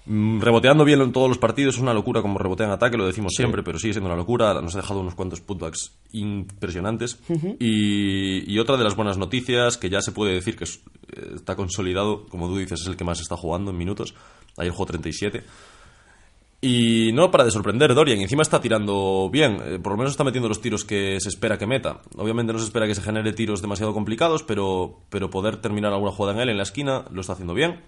reboteando 0.06 0.84
bien 0.84 1.02
en 1.02 1.12
todos 1.14 1.30
los 1.30 1.38
partidos, 1.38 1.76
es 1.76 1.82
una 1.82 1.94
locura 1.94 2.22
como 2.22 2.38
rebotea 2.38 2.68
en 2.68 2.74
ataque, 2.74 2.98
lo 2.98 3.06
decimos 3.08 3.34
siempre, 3.36 3.64
pero 3.64 3.80
sigue 3.80 3.94
siendo 3.94 4.10
una 4.10 4.18
locura, 4.18 4.54
nos 4.62 4.76
ha 4.76 4.80
dejado 4.82 5.00
unos 5.00 5.16
cuantos 5.16 5.40
putbacks 5.42 5.94
impresionantes. 6.12 7.20
y, 7.60 8.52
y 8.54 8.60
otra 8.60 8.78
de 8.78 8.84
las 8.84 8.96
buenas 8.96 9.18
noticias, 9.18 9.78
que 9.78 9.90
ya 9.90 10.02
se 10.02 10.12
puede 10.12 10.34
decir 10.34 10.56
que 10.58 10.66
es- 10.66 10.82
eh, 11.16 11.32
está 11.36 11.56
consolidado, 11.56 12.26
como 12.28 12.48
tú 12.48 12.58
dices, 12.58 12.82
es 12.82 12.88
el 12.88 12.98
que 12.98 13.04
más 13.06 13.22
está 13.22 13.38
jugando 13.38 13.72
en 13.72 13.78
minutos, 13.78 14.14
ayer 14.58 14.72
jugó 14.72 14.86
37. 14.88 15.44
Y 16.62 17.12
no 17.14 17.30
para 17.30 17.44
de 17.44 17.52
sorprender 17.52 17.94
Dorian, 17.94 18.22
encima 18.22 18.42
está 18.42 18.62
tirando 18.62 19.30
bien, 19.30 19.58
eh, 19.66 19.80
por 19.84 19.94
lo 19.94 19.98
menos 19.98 20.12
está 20.12 20.24
metiendo 20.24 20.48
los 20.48 20.62
tiros 20.62 20.86
que 20.86 21.20
se 21.20 21.28
espera 21.28 21.58
que 21.58 21.68
meta. 21.68 22.00
Obviamente 22.16 22.54
no 22.54 22.60
se 22.60 22.66
espera 22.66 22.88
que 22.88 22.96
se 22.96 23.02
genere 23.02 23.34
tiros 23.34 23.62
demasiado 23.62 23.94
complicados, 23.94 24.44
pero, 24.44 25.00
pero 25.10 25.30
poder 25.30 25.58
terminar 25.58 25.92
alguna 25.92 26.12
jugada 26.14 26.36
en 26.38 26.44
él 26.44 26.50
en 26.50 26.58
la 26.58 26.64
esquina 26.64 27.04
lo 27.12 27.20
está 27.20 27.34
haciendo 27.34 27.54
bien 27.54 27.82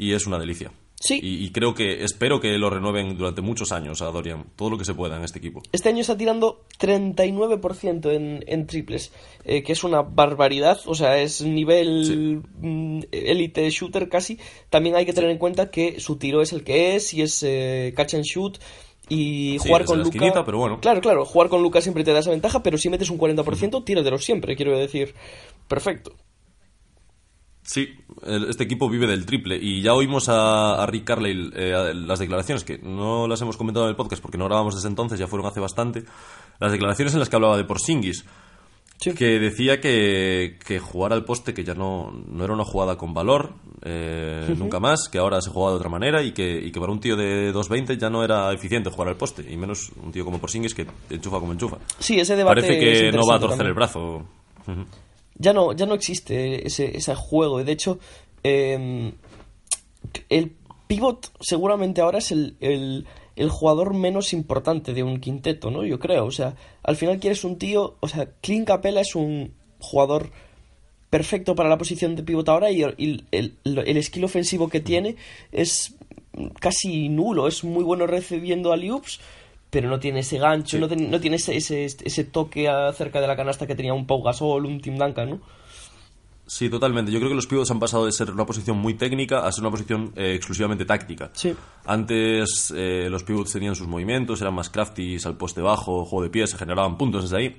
y 0.00 0.14
es 0.14 0.26
una 0.26 0.38
delicia. 0.38 0.72
Sí. 0.98 1.20
Y, 1.22 1.44
y 1.44 1.50
creo 1.50 1.74
que, 1.74 2.04
espero 2.04 2.40
que 2.40 2.58
lo 2.58 2.68
renueven 2.68 3.16
durante 3.16 3.42
muchos 3.42 3.70
años 3.70 4.02
a 4.02 4.06
Dorian, 4.06 4.46
todo 4.56 4.70
lo 4.70 4.78
que 4.78 4.84
se 4.84 4.94
pueda 4.94 5.16
en 5.16 5.24
este 5.24 5.38
equipo. 5.38 5.62
Este 5.72 5.90
año 5.90 6.00
está 6.00 6.16
tirando 6.16 6.64
39% 6.78 8.10
en, 8.12 8.44
en 8.46 8.66
triples, 8.66 9.12
eh, 9.44 9.62
que 9.62 9.72
es 9.72 9.84
una 9.84 10.02
barbaridad, 10.02 10.78
o 10.86 10.94
sea, 10.94 11.18
es 11.18 11.42
nivel 11.42 12.42
mm, 12.60 13.00
élite 13.12 13.68
shooter 13.70 14.08
casi. 14.08 14.38
También 14.70 14.96
hay 14.96 15.04
que 15.04 15.12
tener 15.12 15.30
en 15.30 15.38
cuenta 15.38 15.70
que 15.70 16.00
su 16.00 16.16
tiro 16.16 16.40
es 16.40 16.52
el 16.52 16.64
que 16.64 16.96
es 16.96 17.12
y 17.12 17.22
es 17.22 17.42
eh, 17.42 17.92
catch 17.94 18.14
and 18.14 18.24
shoot. 18.24 18.58
Y 19.08 19.58
jugar 19.58 19.84
con 19.84 19.98
la 19.98 20.04
Luca. 20.04 20.16
esquinita, 20.16 20.44
pero 20.44 20.58
bueno. 20.58 20.80
Claro, 20.80 21.00
claro, 21.00 21.24
jugar 21.24 21.48
con 21.48 21.62
Luca 21.62 21.80
siempre 21.80 22.04
te 22.04 22.12
da 22.12 22.20
esa 22.20 22.30
ventaja, 22.30 22.62
pero 22.62 22.78
si 22.78 22.88
metes 22.88 23.10
un 23.10 23.18
40%, 23.18 23.84
tíratelo 23.84 24.18
siempre, 24.18 24.54
quiero 24.54 24.78
decir. 24.78 25.14
Perfecto. 25.66 26.14
Sí, 27.62 27.94
el- 28.24 28.48
este 28.48 28.64
equipo 28.64 28.88
vive 28.88 29.06
del 29.06 29.26
triple 29.26 29.56
y 29.60 29.80
ya 29.82 29.94
oímos 29.94 30.28
a, 30.28 30.82
a 30.82 30.86
Rick 30.86 31.04
Carlisle 31.04 31.50
eh, 31.54 31.92
las 31.94 32.18
declaraciones, 32.18 32.64
que 32.64 32.78
no 32.78 33.28
las 33.28 33.40
hemos 33.42 33.56
comentado 33.56 33.86
en 33.86 33.90
el 33.90 33.96
podcast 33.96 34.20
porque 34.22 34.38
no 34.38 34.46
grabamos 34.46 34.74
desde 34.74 34.88
entonces, 34.88 35.18
ya 35.18 35.26
fueron 35.28 35.46
hace 35.46 35.60
bastante, 35.60 36.04
las 36.58 36.72
declaraciones 36.72 37.12
en 37.14 37.20
las 37.20 37.28
que 37.28 37.36
hablaba 37.36 37.56
de 37.56 37.64
Porzingis, 37.64 38.24
Sí. 39.02 39.14
que 39.14 39.38
decía 39.38 39.80
que, 39.80 40.58
que 40.66 40.78
jugar 40.78 41.14
al 41.14 41.24
poste, 41.24 41.54
que 41.54 41.64
ya 41.64 41.72
no, 41.72 42.10
no 42.28 42.44
era 42.44 42.52
una 42.52 42.64
jugada 42.66 42.98
con 42.98 43.14
valor, 43.14 43.54
eh, 43.82 44.54
nunca 44.58 44.78
más, 44.78 45.08
que 45.08 45.16
ahora 45.16 45.40
se 45.40 45.48
juega 45.48 45.70
de 45.70 45.76
otra 45.76 45.88
manera 45.88 46.22
y 46.22 46.32
que, 46.32 46.60
y 46.62 46.70
que 46.70 46.78
para 46.80 46.92
un 46.92 47.00
tío 47.00 47.16
de 47.16 47.50
2.20 47.54 47.96
ya 47.96 48.10
no 48.10 48.22
era 48.22 48.52
eficiente 48.52 48.90
jugar 48.90 49.08
al 49.08 49.16
poste, 49.16 49.42
y 49.50 49.56
menos 49.56 49.90
un 50.02 50.12
tío 50.12 50.22
como 50.24 50.38
Porzingis 50.38 50.74
que 50.74 50.86
enchufa 51.08 51.40
como 51.40 51.52
enchufa. 51.52 51.78
Sí, 51.98 52.20
ese 52.20 52.36
debate 52.36 52.60
Parece 52.62 52.92
es 52.92 53.00
que 53.00 53.12
no 53.16 53.26
va 53.26 53.36
a 53.36 53.38
torcer 53.40 53.56
también. 53.58 53.68
el 53.68 53.74
brazo. 53.74 54.16
Ujú. 54.66 54.84
Ya 55.40 55.54
no, 55.54 55.72
ya 55.72 55.86
no 55.86 55.94
existe 55.94 56.66
ese, 56.66 56.96
ese 56.96 57.14
juego. 57.14 57.64
De 57.64 57.72
hecho, 57.72 57.98
eh, 58.44 59.12
el 60.28 60.52
pivot 60.86 61.32
seguramente 61.40 62.02
ahora 62.02 62.18
es 62.18 62.30
el, 62.30 62.56
el, 62.60 63.06
el, 63.36 63.48
jugador 63.48 63.94
menos 63.94 64.34
importante 64.34 64.92
de 64.92 65.02
un 65.02 65.18
quinteto, 65.18 65.70
¿no? 65.70 65.84
Yo 65.84 65.98
creo. 65.98 66.26
O 66.26 66.30
sea, 66.30 66.56
al 66.82 66.96
final 66.96 67.18
quieres 67.18 67.42
un 67.44 67.56
tío. 67.58 67.96
O 68.00 68.08
sea, 68.08 68.28
Clint 68.42 68.66
Capella 68.66 69.00
es 69.00 69.14
un 69.14 69.54
jugador 69.78 70.30
perfecto 71.08 71.54
para 71.54 71.70
la 71.70 71.78
posición 71.78 72.16
de 72.16 72.22
pivot 72.22 72.48
ahora 72.48 72.70
y, 72.70 72.82
el, 72.82 73.24
el 73.32 74.04
skill 74.04 74.24
ofensivo 74.24 74.68
que 74.68 74.80
tiene 74.80 75.16
es 75.52 75.96
casi 76.60 77.08
nulo. 77.08 77.48
Es 77.48 77.64
muy 77.64 77.82
bueno 77.82 78.06
recibiendo 78.06 78.72
a 78.72 78.76
Liups 78.76 79.20
pero 79.70 79.88
no 79.88 79.98
tiene 79.98 80.20
ese 80.20 80.38
gancho, 80.38 80.76
sí. 80.76 80.80
no, 80.80 80.88
ten, 80.88 81.10
no, 81.10 81.20
tiene 81.20 81.36
ese, 81.36 81.56
ese, 81.56 81.84
ese, 81.84 82.24
toque 82.24 82.68
acerca 82.68 83.20
de 83.20 83.26
la 83.26 83.36
canasta 83.36 83.66
que 83.66 83.74
tenía 83.74 83.94
un 83.94 84.06
Pau 84.06 84.22
Gasol, 84.22 84.66
un 84.66 84.80
Tim 84.80 84.98
Duncan, 84.98 85.30
¿no? 85.30 85.40
Sí, 86.50 86.68
totalmente. 86.68 87.12
Yo 87.12 87.20
creo 87.20 87.28
que 87.28 87.36
los 87.36 87.46
pivots 87.46 87.70
han 87.70 87.78
pasado 87.78 88.06
de 88.06 88.10
ser 88.10 88.32
una 88.32 88.44
posición 88.44 88.76
muy 88.76 88.94
técnica 88.94 89.46
a 89.46 89.52
ser 89.52 89.62
una 89.62 89.70
posición 89.70 90.12
eh, 90.16 90.34
exclusivamente 90.34 90.84
táctica. 90.84 91.30
Sí. 91.32 91.54
Antes 91.86 92.74
eh, 92.76 93.06
los 93.08 93.22
pivots 93.22 93.52
tenían 93.52 93.76
sus 93.76 93.86
movimientos, 93.86 94.40
eran 94.40 94.54
más 94.54 94.68
crafty, 94.68 95.16
al 95.24 95.36
poste 95.36 95.60
bajo, 95.60 96.04
juego 96.04 96.24
de 96.24 96.30
pies, 96.30 96.50
se 96.50 96.58
generaban 96.58 96.98
puntos 96.98 97.22
desde 97.22 97.36
ahí. 97.36 97.56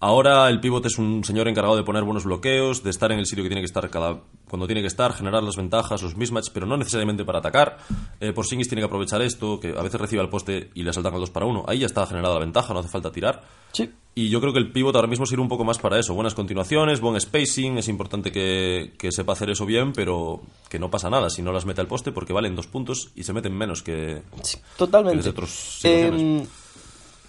Ahora 0.00 0.48
el 0.48 0.60
pivot 0.60 0.86
es 0.86 0.96
un 0.98 1.24
señor 1.24 1.48
encargado 1.48 1.76
de 1.76 1.82
poner 1.82 2.04
buenos 2.04 2.24
bloqueos, 2.24 2.84
de 2.84 2.90
estar 2.90 3.10
en 3.10 3.18
el 3.18 3.26
sitio 3.26 3.42
que 3.42 3.48
tiene 3.48 3.62
que 3.62 3.66
estar 3.66 3.90
cada, 3.90 4.20
cuando 4.48 4.66
tiene 4.66 4.80
que 4.80 4.86
estar, 4.86 5.12
generar 5.12 5.42
las 5.42 5.56
ventajas, 5.56 6.02
los 6.02 6.16
mismatches, 6.16 6.50
pero 6.50 6.66
no 6.66 6.76
necesariamente 6.76 7.24
para 7.24 7.40
atacar. 7.40 7.78
Eh, 8.20 8.32
Porzingis 8.32 8.68
tiene 8.68 8.80
que 8.80 8.86
aprovechar 8.86 9.22
esto, 9.22 9.58
que 9.58 9.76
a 9.76 9.82
veces 9.82 10.00
recibe 10.00 10.22
al 10.22 10.28
poste 10.28 10.70
y 10.74 10.84
le 10.84 10.92
saltan 10.92 11.14
al 11.14 11.20
2 11.20 11.30
para 11.30 11.46
1. 11.46 11.64
Ahí 11.66 11.80
ya 11.80 11.86
está 11.86 12.06
generada 12.06 12.34
la 12.34 12.40
ventaja, 12.40 12.72
no 12.72 12.78
hace 12.78 12.88
falta 12.88 13.10
tirar. 13.10 13.42
Sí. 13.72 13.90
Y 14.14 14.28
yo 14.28 14.40
creo 14.40 14.52
que 14.52 14.60
el 14.60 14.70
pivot 14.70 14.94
ahora 14.94 15.08
mismo 15.08 15.26
sirve 15.26 15.42
un 15.42 15.48
poco 15.48 15.64
más 15.64 15.78
para 15.78 15.98
eso. 15.98 16.14
Buenas 16.14 16.34
continuaciones, 16.34 17.00
buen 17.00 17.20
spacing. 17.20 17.78
Es 17.78 17.88
importante 17.88 18.30
que, 18.30 18.94
que 18.98 19.10
sepa 19.10 19.32
hacer 19.32 19.50
eso 19.50 19.66
bien, 19.66 19.92
pero 19.92 20.42
que 20.68 20.78
no 20.78 20.90
pasa 20.90 21.10
nada 21.10 21.28
si 21.28 21.42
no 21.42 21.52
las 21.52 21.66
mete 21.66 21.80
al 21.80 21.88
poste 21.88 22.12
porque 22.12 22.32
valen 22.32 22.54
dos 22.54 22.68
puntos 22.68 23.10
y 23.16 23.24
se 23.24 23.32
meten 23.32 23.52
menos 23.52 23.82
que, 23.82 24.22
sí, 24.42 24.58
totalmente. 24.76 25.22
que 25.24 25.30
otros 25.30 25.50
situaciones. 25.50 26.46
Eh, 26.46 26.48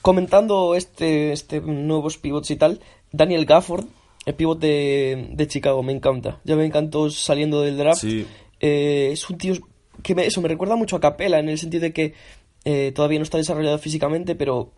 comentando 0.01 0.75
este, 0.75 1.32
este 1.32 1.62
nuevos 1.62 2.18
pivots 2.18 2.51
y 2.51 2.56
tal, 2.56 2.79
Daniel 3.12 3.46
Gafford, 3.46 3.86
el 4.25 4.36
pivot 4.36 4.60
de, 4.60 5.29
de 5.32 5.48
Chicago, 5.48 5.84
me 5.84 5.94
encanta. 5.94 6.39
Ya 6.44 6.56
me 6.56 6.65
encantó 6.65 7.10
saliendo 7.10 7.62
del 7.62 7.77
draft. 7.77 8.01
Sí. 8.01 8.25
Eh, 8.60 9.10
es 9.12 9.29
un 9.29 9.38
tío 9.38 9.56
que 10.03 10.15
me, 10.15 10.25
eso 10.25 10.41
me 10.41 10.48
recuerda 10.48 10.75
mucho 10.75 10.96
a 10.96 11.00
Capela 11.00 11.39
en 11.39 11.50
el 11.50 11.58
sentido 11.58 11.82
de 11.82 11.94
que 11.94 12.13
eh, 12.65 12.91
todavía 12.94 13.20
no 13.20 13.24
está 13.24 13.38
desarrollado 13.38 13.77
físicamente, 13.79 14.36
pero 14.36 14.72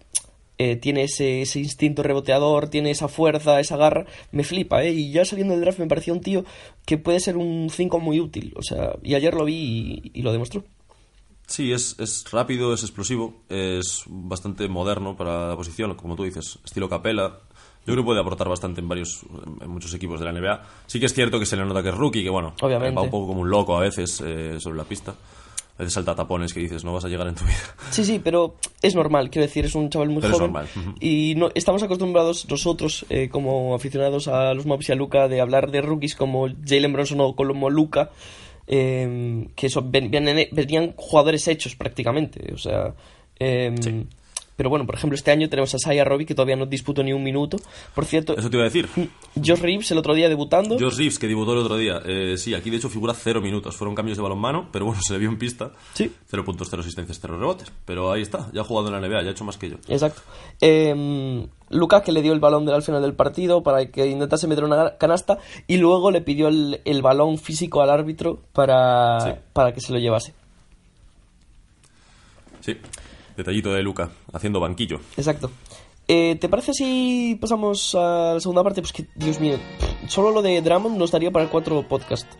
eh, 0.58 0.76
tiene 0.76 1.04
ese, 1.04 1.42
ese, 1.42 1.60
instinto 1.60 2.04
reboteador, 2.04 2.70
tiene 2.70 2.92
esa 2.92 3.08
fuerza, 3.08 3.60
esa 3.60 3.78
garra. 3.78 4.06
Me 4.32 4.44
flipa, 4.44 4.84
¿eh? 4.84 4.92
Y 4.92 5.12
ya 5.12 5.26
saliendo 5.26 5.54
del 5.54 5.62
draft 5.62 5.80
me 5.80 5.88
parecía 5.88 6.14
un 6.14 6.22
tío 6.22 6.46
que 6.86 6.98
puede 6.98 7.20
ser 7.20 7.38
un 7.38 7.70
5 7.70 8.00
muy 8.00 8.20
útil. 8.20 8.54
O 8.56 8.62
sea, 8.62 8.94
y 9.04 9.16
ayer 9.16 9.34
lo 9.34 9.46
vi 9.46 9.56
y, 10.04 10.20
y 10.20 10.22
lo 10.22 10.32
demostró. 10.32 10.64
Sí, 11.52 11.74
es, 11.74 11.98
es, 12.00 12.24
rápido, 12.32 12.74
es 12.74 12.82
explosivo, 12.82 13.34
es 13.50 14.04
bastante 14.08 14.70
moderno 14.70 15.18
para 15.18 15.50
la 15.50 15.56
posición, 15.58 15.94
como 15.96 16.16
tú 16.16 16.24
dices, 16.24 16.60
estilo 16.64 16.88
capela. 16.88 17.40
Yo 17.86 17.94
creo 17.94 17.98
que 17.98 18.04
puede 18.04 18.22
aportar 18.22 18.48
bastante 18.48 18.80
en 18.80 18.88
varios, 18.88 19.24
en 19.60 19.70
muchos 19.70 19.94
equipos 19.94 20.20
de 20.22 20.26
la 20.28 20.32
NBA. 20.32 20.62
Sí 20.88 21.00
que 21.00 21.08
es 21.08 21.14
cierto 21.14 21.40
que 21.40 21.46
se 21.46 21.58
le 21.58 21.66
nota 21.66 21.84
que 21.84 21.90
es 21.90 21.96
rookie, 21.96 22.24
que 22.24 22.30
bueno, 22.30 22.54
Obviamente. 22.62 22.96
va 22.96 23.02
un 23.02 23.10
poco 23.10 23.28
como 23.28 23.42
un 23.42 23.50
loco 23.50 23.76
a 23.76 23.82
veces 23.82 24.24
eh, 24.26 24.62
sobre 24.62 24.78
la 24.78 24.86
pista. 24.86 25.12
A 25.12 25.84
veces 25.84 25.94
salta 25.94 26.16
tapones 26.16 26.54
que 26.54 26.62
dices, 26.62 26.86
no 26.86 26.94
vas 26.94 27.04
a 27.04 27.10
llegar 27.10 27.28
en 27.28 27.36
tu 27.36 27.44
vida. 27.44 27.58
Sí, 27.90 28.06
sí, 28.06 28.22
pero 28.24 28.56
es 28.82 28.96
normal, 28.96 29.30
quiero 29.30 29.46
decir, 29.46 29.66
es 29.66 29.76
un 29.76 29.90
chaval 29.90 30.10
muy 30.10 30.22
pero 30.22 30.38
joven. 30.38 30.56
Es 30.64 30.76
normal. 30.78 30.96
Y 31.02 31.36
no, 31.36 31.50
estamos 31.54 31.84
acostumbrados 31.84 32.50
nosotros, 32.50 33.06
eh, 33.10 33.28
como 33.30 33.76
aficionados 33.76 34.30
a 34.30 34.54
los 34.54 34.66
Mavs 34.66 34.88
y 34.88 34.92
a 34.94 34.96
Luca, 34.96 35.28
de 35.28 35.42
hablar 35.42 35.70
de 35.70 35.82
rookies 35.82 36.16
como 36.16 36.48
Jalen 36.66 36.94
Bronson 36.94 37.20
o 37.20 37.36
como 37.36 37.70
Luca. 37.70 38.12
Eh, 38.68 39.48
que 39.56 39.68
eso, 39.68 39.82
ven, 39.84 40.10
ven, 40.10 40.48
venían 40.52 40.94
jugadores 40.96 41.48
hechos 41.48 41.76
prácticamente. 41.76 42.54
O 42.54 42.58
sea. 42.58 42.94
Eh, 43.40 43.74
sí. 43.80 44.08
Pero 44.62 44.70
bueno, 44.70 44.86
por 44.86 44.94
ejemplo, 44.94 45.16
este 45.16 45.32
año 45.32 45.50
tenemos 45.50 45.74
a 45.74 45.80
Saya 45.80 46.04
Robbie, 46.04 46.28
que 46.28 46.36
todavía 46.36 46.56
no 46.56 46.68
disputó 46.68 47.02
ni 47.02 47.14
un 47.14 47.24
minuto. 47.24 47.58
Por 47.96 48.06
cierto. 48.06 48.38
Eso 48.38 48.48
te 48.48 48.58
iba 48.58 48.64
a 48.64 48.70
decir. 48.70 48.88
Josh 49.36 49.60
Reeves 49.60 49.90
el 49.90 49.98
otro 49.98 50.14
día 50.14 50.30
debutando. 50.30 50.78
Josh 50.78 50.98
Reeves, 50.98 51.18
que 51.18 51.28
debutó 51.28 51.54
el 51.54 51.58
otro 51.58 51.78
día. 51.78 52.00
Eh, 52.06 52.38
sí, 52.38 52.54
aquí 52.54 52.70
de 52.70 52.78
hecho 52.78 52.88
figura 52.88 53.16
cero 53.16 53.42
minutos. 53.42 53.76
Fueron 53.76 53.96
cambios 53.96 54.20
de 54.20 54.22
balonmano, 54.22 54.70
pero 54.72 54.86
bueno, 54.86 55.02
se 55.04 55.14
le 55.14 55.20
vio 55.20 55.30
en 55.30 55.40
pista. 55.40 55.72
Sí. 55.96 56.14
Cero 56.28 56.46
puntos, 56.46 56.68
cero 56.70 56.84
asistencias, 56.84 57.18
cero 57.20 57.40
rebotes. 57.40 57.72
Pero 57.86 58.12
ahí 58.12 58.22
está, 58.22 58.52
ya 58.54 58.62
ha 58.62 58.64
jugado 58.64 58.90
en 58.90 59.02
la 59.02 59.08
NBA, 59.08 59.24
ya 59.24 59.30
ha 59.30 59.32
hecho 59.32 59.46
más 59.46 59.58
que 59.58 59.68
yo. 59.68 59.78
Exacto. 59.88 60.22
Eh, 60.62 61.48
Lucas 61.70 62.04
que 62.04 62.12
le 62.12 62.22
dio 62.22 62.32
el 62.32 62.40
balón 62.40 62.70
al 62.70 62.84
final 62.84 63.02
del 63.02 63.16
partido 63.16 63.64
para 63.64 63.88
que 63.88 64.06
intentase 64.06 64.46
meter 64.46 64.64
una 64.64 64.96
canasta 64.98 65.40
y 65.66 65.78
luego 65.78 66.12
le 66.12 66.22
pidió 66.22 66.50
el, 66.50 66.82
el 66.86 67.02
balón 67.02 67.40
físico 67.40 67.82
al 67.82 67.90
árbitro 67.90 68.42
para, 68.54 69.22
sí. 69.22 69.32
para 69.54 69.74
que 69.74 69.82
se 69.82 69.92
lo 69.92 69.98
llevase. 69.98 70.36
Sí, 72.60 72.78
detallito 73.42 73.74
de 73.74 73.84
Luca, 73.84 74.10
haciendo 74.34 74.60
banquillo. 74.60 75.00
Exacto. 75.18 75.52
Eh, 76.08 76.38
¿Te 76.40 76.50
parece 76.50 76.74
si 76.74 77.38
pasamos 77.40 77.96
a 77.96 78.34
la 78.34 78.40
segunda 78.40 78.64
parte? 78.64 78.82
Pues 78.82 78.92
que, 78.94 79.06
Dios 79.16 79.40
mío, 79.40 79.58
solo 80.08 80.32
lo 80.32 80.42
de 80.42 80.62
Drummond 80.62 80.98
nos 80.98 81.12
daría 81.12 81.32
para 81.32 81.48
cuatro 81.48 81.88
podcasts. 81.88 82.38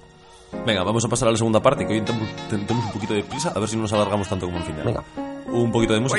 Venga, 0.66 0.84
vamos 0.84 1.06
a 1.06 1.08
pasar 1.08 1.30
a 1.30 1.32
la 1.32 1.38
segunda 1.38 1.62
parte, 1.62 1.88
que 1.88 1.94
hoy 1.94 2.02
tenemos 2.02 2.86
un 2.86 2.92
poquito 2.92 3.14
de 3.14 3.24
prisa, 3.24 3.54
a 3.56 3.60
ver 3.60 3.70
si 3.70 3.76
no 3.76 3.84
nos 3.84 3.94
alargamos 3.94 4.28
tanto 4.28 4.46
como 4.46 4.58
el 4.58 4.64
final. 4.64 4.84
Venga. 4.84 5.04
Un 5.48 5.72
poquito 5.72 5.94
de 5.94 6.00
música. 6.00 6.18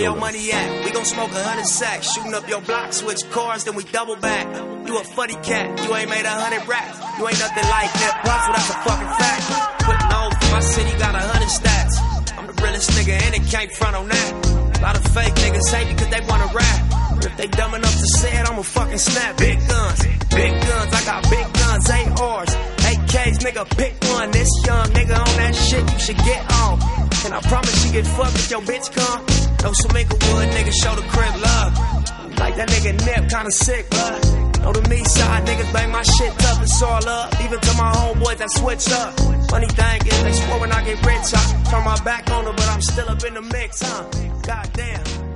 lot 14.82 14.96
of 14.96 15.04
fake 15.14 15.34
niggas 15.34 15.70
hate 15.72 15.88
because 15.94 16.08
they 16.08 16.20
wanna 16.28 16.50
rap. 16.52 16.80
If 17.24 17.36
they 17.36 17.46
dumb 17.46 17.74
enough 17.74 17.94
to 17.94 18.06
say 18.18 18.32
it, 18.36 18.50
I'ma 18.50 18.62
fucking 18.62 18.98
snap. 18.98 19.36
Big 19.38 19.58
guns, 19.68 20.02
big 20.34 20.52
guns, 20.66 20.90
I 20.92 21.04
got 21.04 21.22
big 21.30 21.46
guns, 21.54 21.88
ARs, 22.20 22.50
AKs, 22.90 23.38
nigga, 23.46 23.64
pick 23.78 23.94
one. 24.10 24.30
This 24.32 24.48
young 24.66 24.86
nigga 24.86 25.16
on 25.18 25.32
that 25.38 25.54
shit, 25.54 25.84
you 25.92 25.98
should 26.00 26.18
get 26.18 26.42
on. 26.64 26.82
And 27.24 27.32
I 27.32 27.40
promise 27.42 27.86
you 27.86 27.92
get 27.92 28.06
fucked 28.06 28.34
if 28.34 28.50
your 28.50 28.60
bitch 28.62 28.90
come. 28.92 29.20
No 29.62 29.72
some 29.72 29.92
nigga 29.92 30.18
nigga, 30.50 30.72
show 30.74 30.94
the 30.96 31.02
crib 31.02 31.34
love. 31.40 32.11
Like 32.38 32.56
that 32.56 32.68
nigga 32.68 32.92
Nip, 33.06 33.28
kinda 33.28 33.50
sick, 33.50 33.90
blood. 33.90 34.20
Know 34.62 34.72
the 34.72 34.88
me 34.88 35.02
side 35.04 35.44
niggas 35.46 35.72
bang 35.72 35.90
my 35.90 36.02
shit 36.02 36.32
tough, 36.38 36.62
it's 36.62 36.82
all 36.82 37.08
up. 37.08 37.34
Even 37.44 37.60
to 37.60 37.72
my 37.74 37.90
homeboys 37.92 38.38
that 38.38 38.50
switch 38.50 38.90
up. 38.92 39.12
Funny 39.50 39.68
thing 39.68 40.06
is, 40.06 40.22
they 40.22 40.32
swore 40.32 40.60
when 40.60 40.72
I 40.72 40.84
get 40.84 41.04
rich, 41.04 41.34
I 41.34 41.42
turn 41.70 41.84
my 41.84 41.98
back 42.04 42.30
on 42.30 42.44
them, 42.44 42.54
but 42.56 42.68
I'm 42.68 42.82
still 42.82 43.08
up 43.08 43.22
in 43.24 43.34
the 43.34 43.42
mix, 43.42 43.82
huh? 43.82 44.04
Goddamn. 44.46 45.32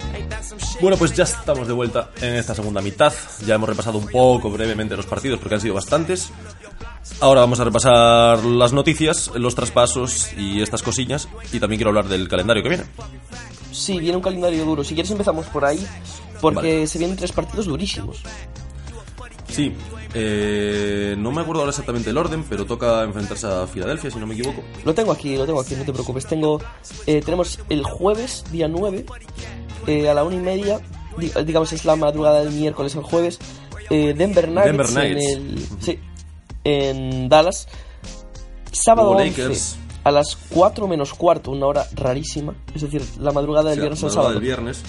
Bueno, 0.80 0.96
pues 0.96 1.14
ya 1.14 1.24
estamos 1.24 1.66
de 1.66 1.72
vuelta 1.72 2.10
en 2.20 2.34
esta 2.34 2.54
segunda 2.54 2.80
mitad. 2.80 3.12
Ya 3.46 3.54
hemos 3.54 3.68
repasado 3.68 3.98
un 3.98 4.06
poco 4.08 4.50
brevemente 4.50 4.96
los 4.96 5.06
partidos 5.06 5.38
porque 5.38 5.54
han 5.54 5.60
sido 5.60 5.74
bastantes. 5.74 6.30
Ahora 7.20 7.40
vamos 7.40 7.60
a 7.60 7.64
repasar 7.64 8.44
las 8.44 8.72
noticias, 8.72 9.30
los 9.34 9.54
traspasos 9.54 10.32
y 10.36 10.62
estas 10.62 10.82
cosillas. 10.82 11.28
Y 11.52 11.60
también 11.60 11.78
quiero 11.78 11.90
hablar 11.90 12.08
del 12.08 12.28
calendario 12.28 12.62
que 12.62 12.68
viene. 12.68 12.84
Sí, 13.72 13.98
viene 13.98 14.16
un 14.16 14.22
calendario 14.22 14.64
duro. 14.64 14.84
Si 14.84 14.94
quieres 14.94 15.10
empezamos 15.10 15.46
por 15.46 15.64
ahí, 15.64 15.84
porque 16.40 16.74
vale. 16.74 16.86
se 16.86 16.98
vienen 16.98 17.16
tres 17.16 17.32
partidos 17.32 17.66
durísimos. 17.66 18.22
Sí, 19.48 19.72
eh, 20.14 21.14
no 21.18 21.30
me 21.30 21.40
acuerdo 21.40 21.60
ahora 21.60 21.70
exactamente 21.70 22.10
el 22.10 22.18
orden, 22.18 22.44
pero 22.48 22.66
toca 22.66 23.02
enfrentarse 23.04 23.46
a 23.46 23.66
Filadelfia, 23.66 24.10
si 24.10 24.18
no 24.18 24.26
me 24.26 24.34
equivoco. 24.34 24.62
Lo 24.84 24.94
tengo 24.94 25.12
aquí, 25.12 25.36
lo 25.36 25.46
tengo 25.46 25.60
aquí, 25.60 25.74
no 25.74 25.84
te 25.84 25.92
preocupes. 25.92 26.26
Tengo, 26.26 26.60
eh, 27.06 27.20
tenemos 27.24 27.58
el 27.68 27.84
jueves, 27.84 28.44
día 28.50 28.68
9, 28.68 29.06
eh, 29.86 30.08
a 30.08 30.14
la 30.14 30.24
una 30.24 30.36
y 30.36 30.40
media, 30.40 30.80
digamos 31.44 31.72
es 31.72 31.84
la 31.84 31.96
madrugada 31.96 32.40
del 32.40 32.52
miércoles 32.52 32.96
al 32.96 33.02
jueves, 33.02 33.38
eh, 33.90 34.14
Denver 34.16 34.48
Nuggets, 34.48 34.66
Denver 34.66 34.90
Nuggets. 34.90 35.26
En, 35.26 35.48
el, 35.48 35.66
sí, 35.80 35.98
en 36.64 37.28
Dallas. 37.28 37.68
Sábado 38.72 39.10
11, 39.10 39.76
a 40.04 40.10
las 40.10 40.36
4 40.50 40.86
menos 40.86 41.14
cuarto, 41.14 41.50
una 41.50 41.66
hora 41.66 41.86
rarísima, 41.94 42.54
es 42.74 42.82
decir, 42.82 43.02
la 43.20 43.32
madrugada 43.32 43.70
del 43.70 43.80
viernes 43.80 44.04
al 44.04 44.10
sábado. 44.10 44.32
Del 44.32 44.42
viernes. 44.42 44.82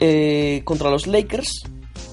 Eh, 0.00 0.62
contra 0.64 0.90
los 0.90 1.06
Lakers, 1.06 1.64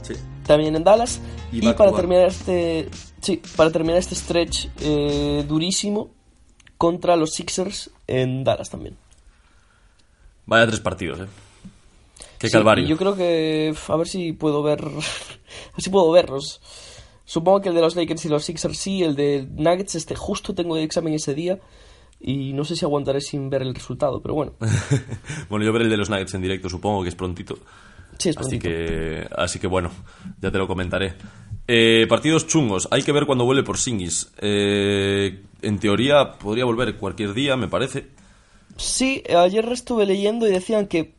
sí. 0.02 0.14
también 0.46 0.76
en 0.76 0.84
Dallas. 0.84 1.20
Y, 1.52 1.68
y 1.68 1.74
para 1.74 1.92
terminar 1.92 2.28
este, 2.28 2.90
sí, 3.22 3.42
para 3.56 3.72
terminar 3.72 3.98
este 3.98 4.16
stretch 4.16 4.68
eh, 4.82 5.46
durísimo 5.48 6.10
contra 6.78 7.16
los 7.16 7.32
Sixers 7.34 7.92
en 8.08 8.44
Dallas 8.44 8.70
también. 8.70 8.98
Vaya 10.46 10.68
tres 10.68 10.80
partidos, 10.80 11.22
eh. 11.22 11.28
Qué 12.38 12.48
sí, 12.48 12.54
calvario. 12.54 12.86
Yo 12.86 12.98
creo 12.98 13.16
que 13.16 13.74
a 13.88 13.96
ver 13.96 14.08
si 14.08 14.34
puedo 14.34 14.62
ver, 14.64 14.82
a 14.84 14.92
ver 14.92 15.02
si 15.78 15.90
puedo 15.90 16.12
verlos. 16.12 16.62
Supongo 17.24 17.62
que 17.62 17.70
el 17.70 17.76
de 17.76 17.82
los 17.82 17.96
Lakers 17.96 18.26
y 18.26 18.30
los 18.30 18.46
Sixers 18.46 18.78
sí, 18.78 19.04
el 19.04 19.16
de 19.16 19.48
Nuggets 19.50 19.96
este 19.96 20.16
justo 20.16 20.54
tengo 20.54 20.78
el 20.78 20.84
examen 20.84 21.14
ese 21.14 21.34
día 21.34 21.60
y 22.20 22.54
no 22.54 22.64
sé 22.66 22.76
si 22.76 22.86
aguantaré 22.86 23.22
sin 23.22 23.50
ver 23.50 23.62
el 23.62 23.76
resultado, 23.76 24.22
pero 24.22 24.34
bueno. 24.34 24.54
bueno, 25.50 25.66
yo 25.66 25.72
veré 25.74 25.86
el 25.86 25.92
de 25.92 25.98
los 25.98 26.10
Nuggets 26.10 26.34
en 26.34 26.42
directo, 26.42 26.70
supongo 26.70 27.04
que 27.04 27.10
es 27.10 27.16
prontito. 27.16 27.58
Sí, 28.18 28.30
es 28.30 28.38
así 28.38 28.58
prontito. 28.58 28.70
que 28.70 29.28
así 29.36 29.60
que 29.60 29.68
bueno, 29.68 29.92
ya 30.42 30.50
te 30.52 30.58
lo 30.58 30.68
comentaré. 30.68 31.14
Eh, 31.68 32.06
partidos 32.08 32.48
chungos. 32.48 32.88
Hay 32.92 33.02
que 33.04 33.12
ver 33.12 33.26
cuando 33.26 33.44
vuelve 33.44 33.64
por 33.64 33.78
Singis. 33.78 34.32
Eh, 34.40 35.42
en 35.62 35.80
teoría 35.80 36.34
podría 36.34 36.64
volver 36.66 36.96
cualquier 36.98 37.34
día, 37.34 37.58
me 37.58 37.68
parece. 37.68 38.08
Sí, 38.78 39.24
ayer 39.36 39.68
estuve 39.72 40.06
leyendo 40.06 40.48
y 40.48 40.52
decían 40.52 40.88
que 40.88 41.14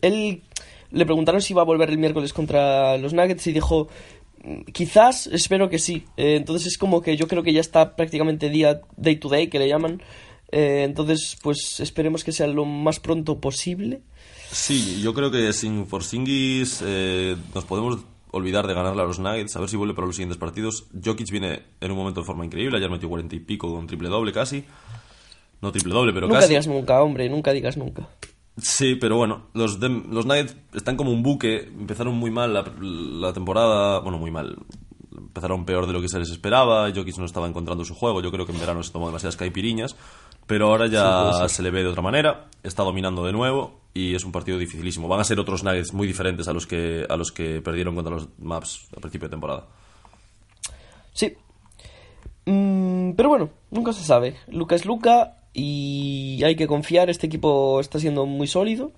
él 0.00 0.42
le 0.90 1.04
preguntaron 1.06 1.40
si 1.42 1.52
iba 1.52 1.62
a 1.62 1.66
volver 1.66 1.90
el 1.90 1.98
miércoles 1.98 2.32
contra 2.32 2.96
los 2.98 3.12
Nuggets 3.12 3.46
y 3.48 3.52
dijo 3.52 3.88
"Mm, 4.44 4.62
quizás, 4.72 5.26
espero 5.26 5.68
que 5.68 5.78
sí. 5.78 6.04
Eh, 6.16 6.36
entonces 6.36 6.68
es 6.68 6.78
como 6.78 7.02
que 7.02 7.16
yo 7.16 7.26
creo 7.28 7.42
que 7.42 7.52
ya 7.52 7.60
está 7.60 7.96
prácticamente 7.96 8.48
día 8.48 8.80
day 8.96 9.16
to 9.16 9.28
day 9.28 9.48
que 9.48 9.58
le 9.58 9.68
llaman. 9.68 10.02
Eh, 10.52 10.82
entonces 10.84 11.36
pues 11.42 11.78
esperemos 11.80 12.24
que 12.24 12.32
sea 12.32 12.46
lo 12.46 12.64
más 12.64 12.98
pronto 13.00 13.40
posible. 13.40 14.00
Sí, 14.50 15.00
yo 15.00 15.14
creo 15.14 15.30
que 15.30 15.52
sin 15.52 15.86
Porzingis 15.86 16.82
eh, 16.84 17.36
nos 17.54 17.64
podemos 17.64 18.00
olvidar 18.32 18.66
de 18.66 18.74
ganarle 18.74 19.02
a 19.02 19.04
los 19.06 19.18
Nuggets, 19.18 19.54
a 19.56 19.60
ver 19.60 19.68
si 19.68 19.76
vuelve 19.76 19.94
para 19.94 20.06
los 20.06 20.16
siguientes 20.16 20.38
partidos. 20.38 20.86
Jokic 21.04 21.30
viene 21.30 21.62
en 21.80 21.90
un 21.92 21.96
momento 21.96 22.20
de 22.20 22.26
forma 22.26 22.44
increíble, 22.44 22.78
ayer 22.78 22.90
metió 22.90 23.08
40 23.08 23.36
y 23.36 23.40
pico 23.40 23.72
con 23.74 23.86
triple 23.86 24.08
doble 24.08 24.32
casi. 24.32 24.64
No 25.62 25.70
triple 25.72 25.92
doble, 25.94 26.12
pero 26.12 26.26
nunca 26.26 26.40
casi. 26.40 26.50
digas 26.50 26.66
nunca, 26.66 27.02
hombre, 27.02 27.28
nunca 27.28 27.52
digas 27.52 27.76
nunca. 27.76 28.08
Sí, 28.60 28.96
pero 28.96 29.16
bueno, 29.16 29.46
los, 29.54 29.78
Dem- 29.80 30.06
los 30.10 30.26
Nuggets 30.26 30.56
están 30.74 30.96
como 30.96 31.12
un 31.12 31.22
buque. 31.22 31.58
Empezaron 31.78 32.14
muy 32.16 32.30
mal 32.30 32.52
la, 32.52 32.64
la 32.80 33.32
temporada. 33.32 34.00
Bueno, 34.00 34.18
muy 34.18 34.30
mal. 34.30 34.56
Empezaron 35.16 35.64
peor 35.64 35.86
de 35.86 35.92
lo 35.92 36.00
que 36.00 36.08
se 36.08 36.18
les 36.18 36.30
esperaba. 36.30 36.90
Jokic 36.94 37.16
no 37.18 37.24
estaba 37.24 37.46
encontrando 37.46 37.84
su 37.84 37.94
juego. 37.94 38.20
Yo 38.22 38.30
creo 38.30 38.46
que 38.46 38.52
en 38.52 38.60
verano 38.60 38.82
se 38.82 38.92
tomó 38.92 39.06
demasiadas 39.06 39.36
caipiriñas. 39.36 39.96
Pero 40.50 40.66
ahora 40.66 40.88
ya 40.88 41.48
se 41.48 41.62
le 41.62 41.70
ve 41.70 41.84
de 41.84 41.86
otra 41.86 42.02
manera. 42.02 42.48
Está 42.64 42.82
dominando 42.82 43.24
de 43.24 43.30
nuevo. 43.30 43.78
Y 43.94 44.16
es 44.16 44.24
un 44.24 44.32
partido 44.32 44.58
dificilísimo. 44.58 45.06
Van 45.06 45.20
a 45.20 45.24
ser 45.24 45.38
otros 45.38 45.62
Nuggets 45.62 45.94
muy 45.94 46.08
diferentes 46.08 46.48
a 46.48 46.52
los 46.52 46.66
que, 46.66 47.06
a 47.08 47.16
los 47.16 47.30
que 47.30 47.60
perdieron 47.60 47.94
contra 47.94 48.14
los 48.16 48.28
Maps 48.36 48.88
al 48.92 49.00
principio 49.00 49.28
de 49.28 49.30
temporada. 49.30 49.66
Sí. 51.12 51.36
Mm, 52.46 53.12
pero 53.12 53.28
bueno, 53.28 53.50
nunca 53.70 53.92
se 53.92 54.02
sabe. 54.02 54.38
Luca 54.48 54.74
es 54.74 54.86
Luca 54.86 55.36
y 55.54 56.42
hay 56.42 56.56
que 56.56 56.66
confiar. 56.66 57.10
Este 57.10 57.28
equipo 57.28 57.78
está 57.78 58.00
siendo 58.00 58.26
muy 58.26 58.48
sólido. 58.48 58.90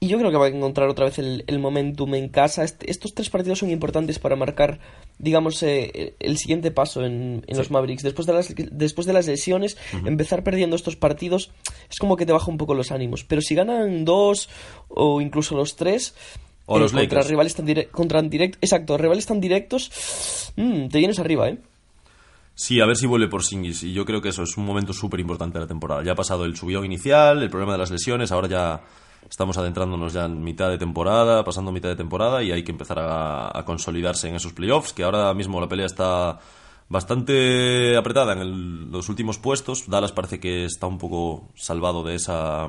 Y 0.00 0.08
yo 0.08 0.18
creo 0.18 0.30
que 0.30 0.36
va 0.36 0.46
a 0.46 0.48
encontrar 0.48 0.88
otra 0.88 1.06
vez 1.06 1.18
el, 1.18 1.44
el 1.46 1.58
momentum 1.58 2.14
en 2.14 2.28
casa. 2.28 2.64
Este- 2.64 2.90
estos 2.90 3.14
tres 3.14 3.30
partidos 3.30 3.58
son 3.60 3.70
importantes 3.70 4.18
para 4.18 4.36
marcar, 4.36 4.78
digamos, 5.18 5.62
eh, 5.62 6.14
el 6.20 6.36
siguiente 6.36 6.70
paso 6.70 7.04
en, 7.04 7.42
en 7.46 7.56
los 7.56 7.70
Mavericks. 7.70 8.02
Después 8.02 8.26
de 8.26 8.32
las, 8.34 8.54
después 8.54 9.06
de 9.06 9.12
las 9.14 9.26
lesiones, 9.26 9.76
empezar 10.04 10.42
perdiendo 10.42 10.76
estos 10.76 10.96
partidos 10.96 11.50
es 11.90 11.98
como 11.98 12.16
que 12.16 12.26
te 12.26 12.32
baja 12.32 12.50
un 12.50 12.58
poco 12.58 12.74
los 12.74 12.90
ánimos. 12.92 13.24
Pero 13.24 13.40
si 13.40 13.54
ganan 13.54 14.04
dos 14.04 14.48
o 14.88 15.20
incluso 15.20 15.56
los 15.56 15.76
tres, 15.76 16.14
O 16.66 16.76
eh, 16.76 16.80
los 16.80 16.92
contra 16.92 17.04
Lakers. 17.20 17.28
rivales 17.30 17.54
tan 17.54 17.66
direct- 17.66 17.90
contra 17.90 18.22
direct- 18.22 18.58
exacto, 18.60 18.98
rivales 18.98 19.24
tan 19.24 19.40
directos, 19.40 20.52
mm, 20.56 20.88
te 20.88 20.98
vienes 20.98 21.18
arriba, 21.18 21.48
¿eh? 21.48 21.58
Sí, 22.54 22.80
a 22.80 22.86
ver 22.86 22.96
si 22.96 23.06
vuelve 23.06 23.28
por 23.28 23.44
Singis. 23.44 23.82
Y 23.82 23.92
yo 23.92 24.04
creo 24.04 24.20
que 24.22 24.30
eso 24.30 24.42
es 24.42 24.56
un 24.56 24.64
momento 24.64 24.92
súper 24.94 25.20
importante 25.20 25.58
de 25.58 25.64
la 25.64 25.68
temporada. 25.68 26.02
Ya 26.02 26.12
ha 26.12 26.16
pasado 26.16 26.44
el 26.44 26.56
subión 26.56 26.84
inicial, 26.86 27.42
el 27.42 27.50
problema 27.50 27.72
de 27.72 27.78
las 27.78 27.90
lesiones. 27.90 28.32
Ahora 28.32 28.48
ya 28.48 28.80
estamos 29.28 29.56
adentrándonos 29.58 30.12
ya 30.12 30.24
en 30.24 30.42
mitad 30.42 30.68
de 30.70 30.78
temporada, 30.78 31.44
pasando 31.44 31.72
mitad 31.72 31.88
de 31.88 31.96
temporada. 31.96 32.42
Y 32.42 32.52
hay 32.52 32.62
que 32.64 32.72
empezar 32.72 32.98
a, 32.98 33.56
a 33.58 33.64
consolidarse 33.64 34.28
en 34.28 34.36
esos 34.36 34.52
playoffs. 34.52 34.92
Que 34.92 35.04
ahora 35.04 35.32
mismo 35.34 35.60
la 35.60 35.68
pelea 35.68 35.86
está 35.86 36.38
bastante 36.88 37.96
apretada 37.96 38.32
en 38.32 38.38
el- 38.40 38.90
los 38.90 39.08
últimos 39.08 39.38
puestos. 39.38 39.88
Dallas 39.88 40.12
parece 40.12 40.40
que 40.40 40.64
está 40.64 40.86
un 40.86 40.98
poco 40.98 41.48
salvado 41.54 42.02
de 42.02 42.14
esa. 42.14 42.68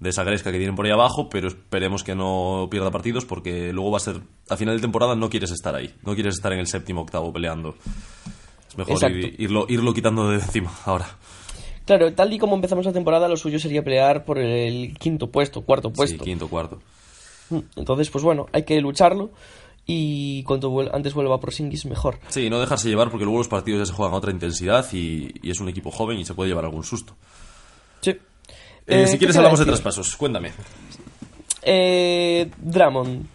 De 0.00 0.08
esa 0.10 0.24
gresca 0.24 0.50
que 0.50 0.58
tienen 0.58 0.74
por 0.74 0.84
ahí 0.84 0.90
abajo, 0.90 1.28
pero 1.30 1.46
esperemos 1.46 2.02
que 2.02 2.16
no 2.16 2.66
pierda 2.68 2.90
partidos 2.90 3.24
porque 3.24 3.72
luego 3.72 3.92
va 3.92 3.98
a 3.98 4.00
ser. 4.00 4.20
A 4.48 4.56
final 4.56 4.74
de 4.74 4.80
temporada 4.80 5.14
no 5.14 5.30
quieres 5.30 5.52
estar 5.52 5.76
ahí, 5.76 5.94
no 6.02 6.14
quieres 6.14 6.34
estar 6.34 6.52
en 6.52 6.58
el 6.58 6.66
séptimo 6.66 7.02
octavo 7.02 7.32
peleando. 7.32 7.76
Es 8.68 8.76
mejor 8.76 8.94
ir- 9.20 9.34
irlo, 9.38 9.66
irlo 9.68 9.94
quitando 9.94 10.28
de 10.28 10.36
encima 10.36 10.72
ahora. 10.86 11.06
Claro, 11.84 12.12
tal 12.14 12.32
y 12.32 12.38
como 12.38 12.54
empezamos 12.54 12.86
la 12.86 12.92
temporada, 12.92 13.28
lo 13.28 13.36
suyo 13.36 13.58
sería 13.58 13.82
pelear 13.82 14.24
por 14.24 14.38
el 14.38 14.96
quinto 14.98 15.30
puesto, 15.30 15.62
cuarto 15.62 15.88
Sí, 15.88 15.94
puesto. 15.96 16.24
quinto, 16.24 16.48
cuarto. 16.48 16.80
Mm, 17.50 17.58
Entonces, 17.76 18.08
pues 18.10 18.22
bueno, 18.24 18.46
hay 18.52 18.62
que 18.64 18.80
lucharlo 18.80 19.30
y 19.84 20.44
cuanto 20.44 20.70
vuel- 20.70 20.90
antes 20.94 21.12
vuelva 21.12 21.40
por 21.40 21.52
Singis, 21.52 21.86
mejor. 21.86 22.18
Sí, 22.28 22.48
no 22.48 22.60
dejarse 22.60 22.88
llevar 22.88 23.10
porque 23.10 23.24
luego 23.24 23.38
los 23.38 23.48
partidos 23.48 23.80
ya 23.80 23.86
se 23.86 23.92
juegan 23.96 24.14
a 24.14 24.18
otra 24.18 24.30
intensidad 24.30 24.86
y, 24.92 25.32
y 25.42 25.50
es 25.50 25.58
un 25.60 25.68
equipo 25.68 25.90
joven 25.90 26.18
y 26.18 26.24
se 26.24 26.34
puede 26.34 26.50
llevar 26.50 26.64
algún 26.64 26.84
susto. 26.84 27.16
Sí. 28.00 28.10
Eh, 28.10 28.20
Eh, 28.86 29.06
si 29.06 29.12
¿qué 29.14 29.18
quieres 29.18 29.36
hablamos 29.36 29.58
de 29.58 29.64
traspasos, 29.66 30.14
cuéntame. 30.16 30.52
Eh, 31.62 32.50
Dramon. 32.58 33.28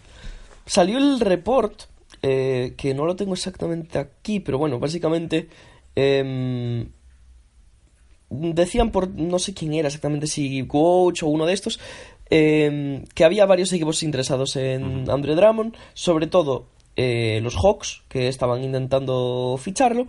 Salió 0.66 0.98
el 0.98 1.20
report, 1.20 1.82
eh, 2.22 2.74
que 2.76 2.92
no 2.94 3.06
lo 3.06 3.16
tengo 3.16 3.32
exactamente 3.34 3.98
aquí, 3.98 4.40
pero 4.40 4.58
bueno, 4.58 4.78
básicamente 4.78 5.48
em, 5.94 6.86
decían 8.30 8.90
por 8.90 9.08
no 9.08 9.38
sé 9.38 9.54
quién 9.54 9.74
era 9.74 9.88
exactamente, 9.88 10.26
si 10.26 10.66
coach 10.66 11.22
o 11.22 11.28
uno 11.28 11.46
de 11.46 11.54
estos, 11.54 11.80
em, 12.30 13.04
que 13.14 13.24
había 13.24 13.46
varios 13.46 13.72
equipos 13.72 14.02
interesados 14.02 14.56
en 14.56 15.08
Andre 15.10 15.34
Drummond, 15.34 15.76
sobre 15.94 16.26
todo 16.26 16.66
eh, 16.96 17.40
los 17.42 17.56
Hawks, 17.56 18.02
que 18.08 18.28
estaban 18.28 18.62
intentando 18.62 19.58
ficharlo, 19.60 20.06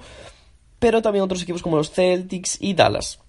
pero 0.79 1.01
también 1.01 1.23
otros 1.23 1.41
equipos 1.43 1.61
como 1.61 1.77
los 1.77 1.91
Celtics 1.91 2.57
y 2.61 2.73
Dallas. 2.73 3.19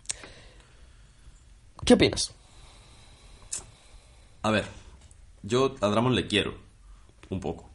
¿Qué 1.85 1.95
opinas? 1.95 2.33
A 4.43 4.51
ver, 4.51 4.65
yo 5.43 5.75
a 5.81 5.89
Drummond 5.89 6.15
le 6.17 6.27
quiero, 6.27 6.55
un 7.29 7.41
poco. 7.41 7.69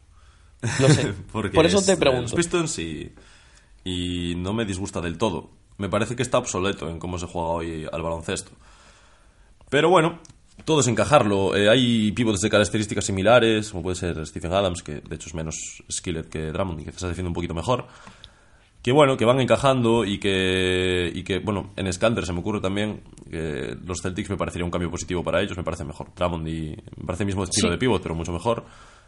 Lo 0.80 0.88
sé. 0.88 1.12
Porque 1.32 1.54
Por 1.54 1.66
eso 1.66 1.78
es 1.78 1.86
te 1.86 1.92
de 1.92 1.98
pregunto. 1.98 2.22
Los 2.22 2.34
Pistons 2.34 2.78
y, 2.78 3.12
y 3.84 4.34
no 4.36 4.52
me 4.52 4.64
disgusta 4.64 5.00
del 5.00 5.18
todo. 5.18 5.50
Me 5.78 5.88
parece 5.88 6.16
que 6.16 6.22
está 6.22 6.38
obsoleto 6.38 6.88
en 6.88 6.98
cómo 6.98 7.18
se 7.18 7.26
juega 7.26 7.48
hoy 7.48 7.86
al 7.90 8.02
baloncesto. 8.02 8.50
Pero 9.68 9.88
bueno, 9.90 10.20
todo 10.64 10.80
es 10.80 10.86
encajarlo. 10.88 11.54
Eh, 11.56 11.68
hay 11.68 12.12
pivotes 12.12 12.40
de 12.40 12.50
características 12.50 13.04
similares, 13.04 13.70
como 13.70 13.82
puede 13.82 13.96
ser 13.96 14.26
Stephen 14.26 14.52
Adams, 14.52 14.82
que 14.82 15.00
de 15.00 15.14
hecho 15.16 15.28
es 15.28 15.34
menos 15.34 15.56
skillet 15.90 16.28
que 16.28 16.50
Drummond 16.52 16.80
y 16.80 16.84
que 16.84 16.92
se 16.92 17.08
defiende 17.08 17.28
un 17.28 17.34
poquito 17.34 17.54
mejor. 17.54 17.86
Que 18.82 18.92
bueno, 18.92 19.16
que 19.16 19.24
van 19.24 19.40
encajando 19.40 20.04
y 20.04 20.18
que, 20.20 21.10
y 21.12 21.24
que 21.24 21.40
bueno, 21.40 21.72
en 21.74 21.92
Scanter 21.92 22.24
se 22.24 22.32
me 22.32 22.38
ocurre 22.38 22.60
también 22.60 23.02
que 23.28 23.76
los 23.84 24.00
Celtics 24.00 24.30
me 24.30 24.36
parecería 24.36 24.64
un 24.64 24.70
cambio 24.70 24.88
positivo 24.90 25.24
para 25.24 25.42
ellos, 25.42 25.56
me 25.56 25.64
parece 25.64 25.82
mejor. 25.84 26.06
Drummond 26.14 26.46
y 26.48 26.76
me 26.96 27.04
parece 27.04 27.24
el 27.24 27.26
mismo 27.26 27.42
estilo 27.42 27.66
Sí. 27.68 27.72
de 27.72 27.78
pivot, 27.78 28.00
pero 28.00 28.14
mucho 28.14 28.32
mejor. 28.32 28.64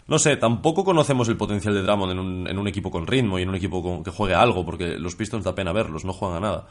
No 0.08 0.18
sé, 0.18 0.36
tampoco 0.36 0.84
conocemos 0.84 1.28
el 1.28 1.36
potencial 1.36 1.74
de 1.74 1.82
Drummond 1.82 2.12
en 2.12 2.18
un, 2.18 2.48
en 2.48 2.58
un 2.58 2.66
equipo 2.66 2.90
con 2.90 3.06
ritmo 3.06 3.38
y 3.38 3.42
en 3.42 3.50
un 3.50 3.54
equipo 3.54 3.82
con- 3.82 4.02
que 4.02 4.10
juegue 4.10 4.34
algo, 4.34 4.64
porque 4.64 4.98
los 4.98 5.14
Pistons 5.14 5.44
da 5.44 5.54
pena 5.54 5.72
verlos, 5.72 6.04
no 6.04 6.12
juegan 6.14 6.38
a 6.38 6.40
nada. 6.40 6.66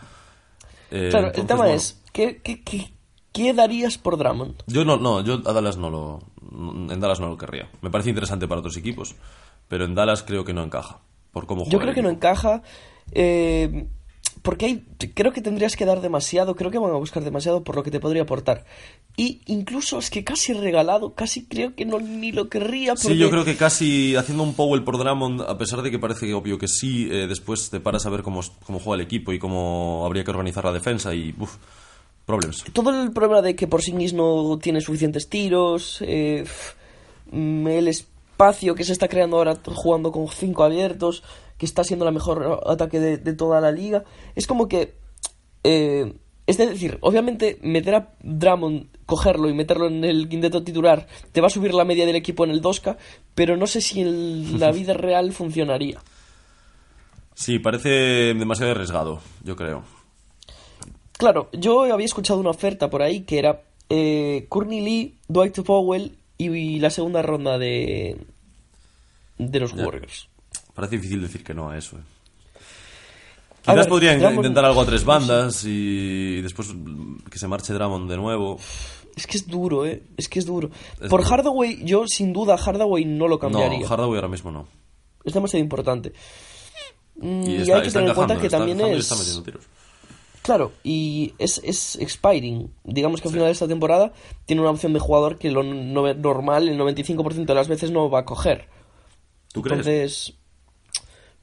Eh, 0.92 1.10
Claro, 1.12 1.28
entonces, 1.28 1.42
el 1.42 1.48
tema 1.48 1.58
bueno, 1.60 1.74
es, 1.76 2.02
¿qué, 2.12 2.42
qué, 2.44 2.64
qué, 2.64 2.92
qué 3.32 3.54
darías 3.54 3.98
por 4.00 4.18
Drummond? 4.18 4.64
Yo 4.68 4.84
no, 4.86 4.98
no, 4.98 5.22
yo 5.22 5.42
a 5.46 5.54
Dallas 5.54 5.78
no 5.78 5.90
lo. 5.90 6.20
En 6.92 7.00
Dallas 7.00 7.20
no 7.20 7.28
lo 7.28 7.38
querría. 7.38 7.70
Me 7.82 7.90
parece 7.92 8.10
interesante 8.10 8.48
para 8.48 8.60
otros 8.60 8.76
equipos, 8.78 9.16
pero 9.68 9.86
en 9.86 9.94
Dallas 9.94 10.24
creo 10.24 10.44
que 10.44 10.54
no 10.54 10.64
encaja. 10.64 11.00
Por 11.32 11.46
cómo 11.46 11.62
juega 11.62 11.72
Yo 11.74 11.80
creo 11.80 11.94
que 11.94 12.02
no 12.02 12.10
encaja, 12.10 12.64
eh, 13.12 13.88
porque 14.42 14.66
hay, 14.66 14.86
creo 15.14 15.32
que 15.32 15.42
tendrías 15.42 15.76
que 15.76 15.86
dar 15.86 16.02
demasiado, 16.02 16.56
creo 16.56 16.72
que 16.72 16.80
van 16.80 16.92
a 16.92 16.98
buscar 16.98 17.24
demasiado 17.24 17.64
por 17.64 17.76
lo 17.76 17.84
que 17.84 17.92
te 17.92 18.00
podría 18.00 18.24
aportar. 18.24 18.66
Y 19.16 19.42
incluso 19.46 20.00
es 20.00 20.10
que 20.10 20.24
casi 20.24 20.54
regalado, 20.54 21.14
casi 21.14 21.46
creo 21.46 21.76
que 21.76 21.86
no 21.86 22.00
ni 22.00 22.32
lo 22.32 22.50
querría. 22.50 22.94
Porque... 22.94 23.10
Sí, 23.10 23.18
yo 23.18 23.30
creo 23.30 23.46
que 23.46 23.56
casi 23.56 24.16
haciendo 24.16 24.44
un 24.44 24.54
Powell 24.54 24.84
por 24.84 24.98
Drummond, 24.98 25.42
a 25.42 25.58
pesar 25.58 25.82
de 25.82 25.92
que 25.92 26.00
parece 26.00 26.34
obvio 26.34 26.58
que 26.58 26.68
sí, 26.68 27.08
eh, 27.12 27.28
después 27.28 27.70
te 27.70 27.80
paras 27.80 28.06
a 28.06 28.10
ver 28.10 28.22
cómo, 28.22 28.42
cómo 28.66 28.80
juega 28.80 29.02
el 29.02 29.06
equipo 29.06 29.34
y 29.34 29.40
cómo 29.40 30.04
habría 30.06 30.24
que 30.24 30.32
organizar 30.32 30.66
la 30.66 30.74
defensa 30.74 31.14
y. 31.14 31.34
Uf, 31.40 31.56
problemas. 32.28 32.64
Todo 32.74 33.02
el 33.02 33.12
problema 33.12 33.42
de 33.42 33.56
que 33.56 33.68
Porzingis 33.68 34.14
no 34.14 34.60
tiene 34.62 34.82
suficientes 34.82 35.30
tiros, 35.30 36.00
eh, 36.02 36.44
el 37.32 37.88
espacio 37.88 38.76
que 38.76 38.84
se 38.84 38.92
está 38.92 39.08
creando 39.08 39.38
ahora 39.38 39.58
jugando 39.66 40.12
con 40.12 40.28
cinco 40.28 40.64
abiertos, 40.64 41.24
que 41.58 41.66
está 41.66 41.84
siendo 41.84 42.06
la 42.06 42.12
mejor 42.12 42.62
ataque 42.68 43.00
de, 43.00 43.18
de 43.18 43.34
toda 43.34 43.62
la 43.62 43.72
liga, 43.72 44.04
es 44.36 44.48
como 44.48 44.68
que... 44.68 44.96
eh, 45.64 46.14
es 46.48 46.58
decir, 46.58 46.98
obviamente 47.02 47.60
meter 47.62 47.96
a 47.96 48.14
Drummond, 48.24 48.88
cogerlo 49.06 49.50
y 49.50 49.54
meterlo 49.54 49.88
en 49.88 50.06
el 50.06 50.30
quinteto 50.30 50.64
titular, 50.64 51.06
te 51.34 51.42
va 51.42 51.48
a 51.48 51.50
subir 51.50 51.74
la 51.74 51.84
media 51.84 52.06
del 52.06 52.16
equipo 52.16 52.46
en 52.46 52.52
el 52.52 52.62
2K, 52.62 52.96
pero 53.36 53.58
no 53.58 53.68
sé 53.68 53.82
si 53.82 54.00
en 54.00 54.58
la 54.60 54.72
vida 54.72 54.94
real 54.94 55.34
funcionaría. 55.34 56.00
Sí, 57.36 57.60
parece 57.60 57.90
demasiado 57.90 58.72
arriesgado, 58.72 59.20
yo 59.44 59.58
creo. 59.58 59.84
Claro, 61.18 61.50
yo 61.52 61.84
había 61.94 62.06
escuchado 62.06 62.40
una 62.40 62.52
oferta 62.52 62.90
por 62.90 63.02
ahí 63.02 63.22
que 63.22 63.40
era 63.40 63.64
eh, 63.90 64.46
Courtney 64.48 64.82
Lee, 64.82 65.18
Dwight 65.28 65.62
Powell 65.64 66.18
y, 66.38 66.80
la 66.80 66.90
segunda 66.92 67.22
ronda 67.22 67.58
de, 67.58 68.18
de 69.38 69.60
los. 69.60 69.74
Warriors. 69.74 70.30
Parece 70.78 70.96
difícil 70.98 71.20
decir 71.24 71.44
que 71.44 71.54
no 71.56 71.70
a 71.72 71.78
eso. 71.78 71.98
eh. 71.98 72.02
Quizás 73.64 73.76
ver, 73.76 73.88
podrían 73.90 74.20
Drummond- 74.22 74.36
intentar 74.36 74.64
algo 74.64 74.80
a 74.82 74.86
tres 74.86 75.04
bandas 75.04 75.66
y 75.66 76.40
después 76.42 76.70
que 77.32 77.40
se 77.40 77.48
marche 77.48 77.74
Drummond 77.74 78.10
de 78.10 78.16
nuevo. 78.16 78.60
Es 79.16 79.26
que 79.26 79.38
es 79.38 79.48
duro, 79.48 79.88
¿eh? 79.88 80.04
Es 80.16 80.30
que 80.30 80.38
es 80.38 80.46
duro. 80.46 80.70
Es 81.02 81.10
Por 81.10 81.22
duro. 81.22 81.30
Hardaway, 81.32 81.84
yo 81.84 82.06
sin 82.08 82.32
duda 82.32 82.56
Hardaway 82.58 83.04
no 83.06 83.28
lo 83.28 83.40
cambiaría. 83.40 83.80
No, 83.80 83.88
Hardaway 83.88 84.16
ahora 84.18 84.28
mismo 84.28 84.52
no. 84.52 84.68
es 85.26 85.34
demasiado 85.34 85.64
importante. 85.64 86.14
Mm, 87.16 87.42
Y, 87.44 87.50
Y, 87.56 87.62
está, 87.64 87.78
hay 87.78 87.82
que 87.82 87.92
tener 87.92 88.10
en 88.10 88.16
cuenta 88.16 88.38
que 88.40 88.46
está 88.46 88.60
también 88.60 88.80
es... 88.82 89.00
está 89.00 89.16
metiendo 89.16 89.42
tiros. 89.42 89.64
Claro, 90.44 90.72
y 90.84 91.34
es, 91.40 91.60
es 91.66 91.96
expiring. 91.98 92.72
Digamos 92.84 93.20
que 93.20 93.28
al 93.28 93.34
final 93.34 93.48
de 93.48 93.52
esta 93.54 93.68
temporada 93.68 94.14
tiene 94.46 94.62
una 94.62 94.70
opción 94.72 94.94
de 94.94 95.00
jugador 95.00 95.38
que 95.40 95.50
lo 95.52 95.64
no- 95.64 96.14
normal, 96.14 96.70
el 96.70 96.78
95% 96.80 97.44
de 97.46 97.56
las 97.56 97.68
veces 97.68 97.90
no 97.92 98.10
va 98.10 98.20
a 98.20 98.26
coger. 98.26 98.70
¿Tú 99.52 99.62
crees? 99.64 100.34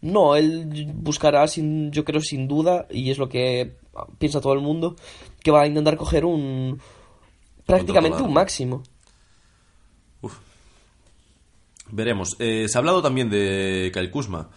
No, 0.05 0.37
él 0.37 0.93
buscará, 0.95 1.49
sin, 1.49 1.91
yo 1.91 2.05
creo, 2.05 2.21
sin 2.21 2.47
duda, 2.47 2.87
y 2.91 3.11
es 3.11 3.17
lo 3.17 3.31
que 3.31 3.79
piensa 4.19 4.43
todo 4.43 4.53
el 4.53 4.61
mundo, 4.61 4.97
que 5.43 5.51
va 5.51 5.63
a 5.63 5.67
intentar 5.67 5.97
coger 5.97 6.27
un. 6.27 6.79
prácticamente 7.65 8.21
un 8.21 8.35
máximo. 8.35 8.83
Uf. 10.21 10.37
Veremos. 11.91 12.37
Eh, 12.39 12.67
se 12.69 12.77
ha 12.77 12.81
hablado 12.81 13.01
también 13.01 13.31
de 13.31 13.91
Kyle 13.95 14.11
Kuzma. 14.11 14.51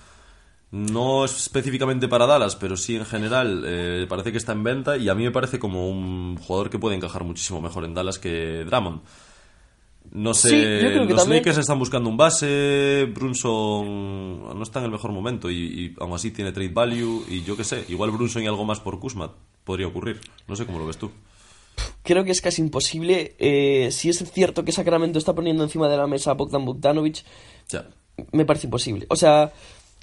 No 0.71 1.23
específicamente 1.23 2.09
para 2.09 2.25
Dallas, 2.27 2.57
pero 2.57 2.75
sí 2.75 2.97
en 2.97 3.05
general. 3.05 3.63
eh, 3.65 4.05
parece 4.09 4.33
que 4.33 4.37
está 4.39 4.51
en 4.51 4.65
venta 4.65 4.97
y 4.97 5.07
a 5.07 5.15
mí 5.15 5.23
me 5.23 5.31
parece 5.31 5.59
como 5.59 5.89
un 5.89 6.35
jugador 6.35 6.69
que 6.69 6.77
puede 6.77 6.97
encajar 6.97 7.23
muchísimo 7.23 7.61
mejor 7.61 7.85
en 7.85 7.93
Dallas 7.93 8.19
que 8.19 8.65
Drummond. 8.65 8.99
No 10.17 10.33
sé, 10.33 10.49
Sí, 10.49 10.55
yo 10.55 10.89
creo 10.89 11.07
que 11.07 11.13
los 11.13 11.23
también- 11.23 11.41
Lakers 11.41 11.57
están 11.59 11.77
buscando 11.79 12.09
un 12.09 12.17
base, 12.17 13.05
Brunson 13.13 14.57
no 14.57 14.63
está 14.63 14.79
en 14.79 14.85
el 14.85 14.91
mejor 14.91 15.11
momento 15.11 15.49
y, 15.49 15.55
y 15.57 15.95
aún 15.99 16.13
así 16.13 16.31
tiene 16.31 16.51
trade 16.51 16.69
value 16.69 17.23
y 17.29 17.43
yo 17.43 17.55
qué 17.55 17.63
sé, 17.63 17.85
igual 17.87 18.11
Brunson 18.11 18.43
y 18.43 18.47
algo 18.47 18.65
más 18.65 18.79
por 18.79 18.99
Kuzma 18.99 19.33
podría 19.63 19.87
ocurrir. 19.87 20.19
No 20.47 20.55
sé 20.55 20.65
cómo 20.65 20.79
lo 20.79 20.87
ves 20.87 20.97
tú. 20.97 21.11
Creo 22.03 22.23
que 22.23 22.31
es 22.31 22.41
casi 22.41 22.61
imposible. 22.61 23.35
eh, 23.37 23.89
si 23.91 24.09
es 24.09 24.17
cierto 24.31 24.63
que 24.65 24.71
Sacramento 24.71 25.19
está 25.19 25.35
poniendo 25.35 25.63
encima 25.63 25.87
de 25.87 25.97
la 25.97 26.07
mesa 26.07 26.31
a 26.31 26.33
Bogdan 26.33 26.65
Bogdanovic, 26.65 27.23
Ya. 27.69 27.87
me 28.31 28.45
parece 28.45 28.67
imposible. 28.67 29.05
O 29.09 29.15
sea, 29.15 29.51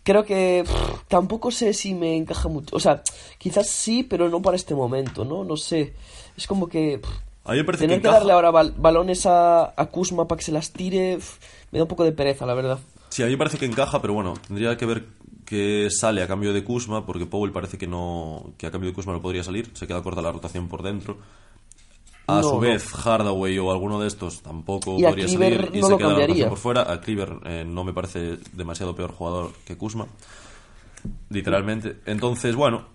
creo 0.04 0.24
que 0.24 0.62
pff, 0.64 1.08
tampoco 1.08 1.50
sé 1.50 1.72
si 1.74 1.94
me 1.94 2.16
encaja 2.16 2.48
mucho. 2.48 2.76
O 2.76 2.80
sea, 2.80 3.02
quizás 3.38 3.68
sí, 3.68 4.04
pero 4.04 4.28
no 4.28 4.40
para 4.42 4.56
este 4.56 4.74
momento, 4.74 5.24
¿no? 5.24 5.42
No 5.44 5.56
sé. 5.56 5.94
Es 6.36 6.46
como 6.46 6.68
que 6.68 6.98
pff, 6.98 7.10
A 7.44 7.52
mí 7.52 7.58
me 7.58 7.64
parece 7.64 7.86
tener 7.86 8.00
que 8.00 8.02
que, 8.02 8.08
darle 8.08 8.32
ahora 8.32 8.50
bal- 8.50 8.74
balones 8.76 9.26
a, 9.26 9.72
a 9.76 9.86
Kuzma 9.86 10.26
para 10.28 10.38
que 10.38 10.44
se 10.44 10.52
las 10.52 10.72
tire 10.72 11.18
me 11.70 11.78
da 11.78 11.84
un 11.84 11.88
poco 11.88 12.04
de 12.04 12.12
pereza, 12.12 12.46
la 12.46 12.54
verdad. 12.54 12.78
Sí, 13.08 13.22
a 13.22 13.26
mí 13.26 13.32
me 13.32 13.38
parece 13.38 13.58
que 13.58 13.66
encaja, 13.66 14.00
pero 14.02 14.14
bueno, 14.14 14.34
tendría 14.46 14.76
que 14.76 14.86
ver 14.86 15.04
qué 15.44 15.88
sale 15.90 16.22
a 16.22 16.26
cambio 16.26 16.52
de 16.52 16.64
Kuzma, 16.64 17.06
porque 17.06 17.26
Powell 17.26 17.52
parece 17.52 17.78
que 17.78 17.86
no 17.86 18.52
que 18.58 18.66
a 18.66 18.70
cambio 18.70 18.90
de 18.90 18.94
Kuzma 18.94 19.12
no 19.12 19.22
podría 19.22 19.44
salir, 19.44 19.70
se 19.74 19.86
queda 19.86 20.02
corta 20.02 20.22
la 20.22 20.32
rotación 20.32 20.68
por 20.68 20.82
dentro. 20.82 21.18
A 22.26 22.36
No, 22.40 22.40
su 22.42 22.56
no. 22.56 22.60
vez, 22.60 22.84
Hardaway 22.92 23.58
o 23.58 23.70
alguno 23.70 24.00
de 24.00 24.08
estos 24.08 24.40
tampoco 24.42 24.96
Y 24.98 25.02
podría 25.04 25.28
salir 25.28 25.70
y 25.74 25.82
se 25.82 25.96
queda 25.96 26.08
la 26.08 26.14
rotación 26.20 26.48
por 26.48 26.58
fuera. 26.58 26.90
A 26.90 27.00
Cleaver 27.00 27.36
eh, 27.44 27.64
no 27.66 27.84
me 27.84 27.92
parece 27.92 28.38
demasiado 28.52 28.96
peor 28.96 29.12
jugador 29.12 29.52
que 29.66 29.76
Kuzma, 29.76 30.06
literalmente. 31.30 31.96
Entonces, 32.06 32.54
bueno, 32.54 32.86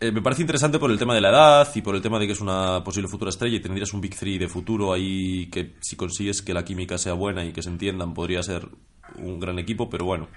eh, 0.00 0.12
me 0.12 0.22
parece 0.22 0.42
interesante 0.42 0.78
por 0.78 0.90
el 0.90 0.98
tema 0.98 1.14
de 1.14 1.20
la 1.20 1.30
edad 1.30 1.68
y 1.74 1.82
por 1.82 1.94
el 1.94 2.02
tema 2.02 2.18
de 2.18 2.26
que 2.26 2.32
es 2.32 2.40
una 2.40 2.84
posible 2.84 3.08
futura 3.08 3.30
estrella 3.30 3.56
y 3.56 3.60
tendrías 3.60 3.92
un 3.92 4.00
Big 4.00 4.16
Three 4.16 4.38
de 4.38 4.48
futuro 4.48 4.92
ahí 4.92 5.48
que 5.50 5.74
si 5.80 5.96
consigues 5.96 6.40
que 6.40 6.54
la 6.54 6.64
química 6.64 6.98
sea 6.98 7.14
buena 7.14 7.44
y 7.44 7.52
que 7.52 7.62
se 7.62 7.70
entiendan 7.70 8.14
podría 8.14 8.42
ser 8.42 8.68
un 9.16 9.40
gran 9.40 9.58
equipo, 9.58 9.90
pero 9.90 10.04
bueno, 10.04 10.28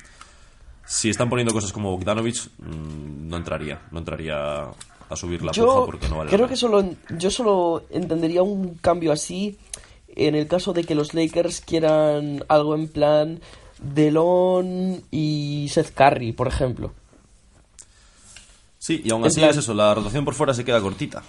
si 0.86 1.10
están 1.10 1.30
poniendo 1.30 1.54
cosas 1.54 1.72
como 1.72 1.92
Bogdanovich, 1.92 2.50
mm, 2.58 3.28
no 3.28 3.38
entraría, 3.38 3.82
no 3.92 4.00
entraría 4.00 4.64
a 5.10 5.16
subir 5.16 5.44
la 5.44 5.52
puja 5.52 5.66
Yo 5.66 5.86
porque 5.86 6.10
no 6.10 6.18
vale 6.18 6.32
creo 6.32 6.48
que 6.48 6.56
solo, 6.56 6.84
yo 7.18 7.30
solo 7.30 7.84
entendería 7.92 8.42
un 8.42 8.76
cambio 8.76 9.12
así 9.12 9.58
en 10.16 10.36
el 10.36 10.48
caso 10.48 10.74
de 10.74 10.84
que 10.84 10.96
los 10.96 11.14
Lakers 11.14 11.62
quieran 11.62 12.44
algo 12.48 12.76
en 12.76 12.88
plan 12.88 13.42
Delon 13.82 15.04
y 15.12 15.68
Seth 15.70 15.94
Curry, 15.94 16.34
por 16.34 16.48
ejemplo. 16.48 16.94
Sí, 18.82 19.00
y 19.06 19.12
aún 19.12 19.24
así 19.24 19.40
plan- 19.40 19.52
es 19.52 19.58
eso, 19.58 19.76
la 19.76 19.94
rotación 19.94 20.26
por 20.26 20.34
fuera 20.34 20.56
se 20.56 20.66
queda 20.66 20.82
cortita. 20.82 21.22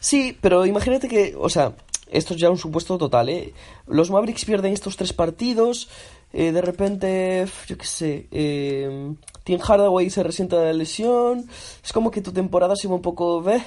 Sí, 0.00 0.34
pero 0.40 0.64
imagínate 0.64 1.08
que, 1.08 1.34
o 1.38 1.50
sea, 1.50 1.74
esto 2.10 2.32
es 2.32 2.40
ya 2.40 2.48
un 2.48 2.56
supuesto 2.56 2.96
total, 2.96 3.28
¿eh? 3.28 3.52
Los 3.86 4.10
Mavericks 4.10 4.46
pierden 4.46 4.72
estos 4.72 4.96
tres 4.96 5.12
partidos, 5.12 5.90
eh, 6.32 6.52
de 6.52 6.62
repente, 6.62 7.46
yo 7.66 7.76
qué 7.76 7.84
sé, 7.86 8.28
eh, 8.30 9.12
Tim 9.44 9.58
Hardaway 9.60 10.08
se 10.08 10.22
resienta 10.22 10.58
de 10.58 10.66
la 10.66 10.72
lesión, 10.72 11.46
es 11.84 11.92
como 11.92 12.10
que 12.10 12.22
tu 12.22 12.32
temporada 12.32 12.76
se 12.76 12.88
va 12.88 12.94
un 12.94 13.02
poco, 13.02 13.42
ve, 13.42 13.62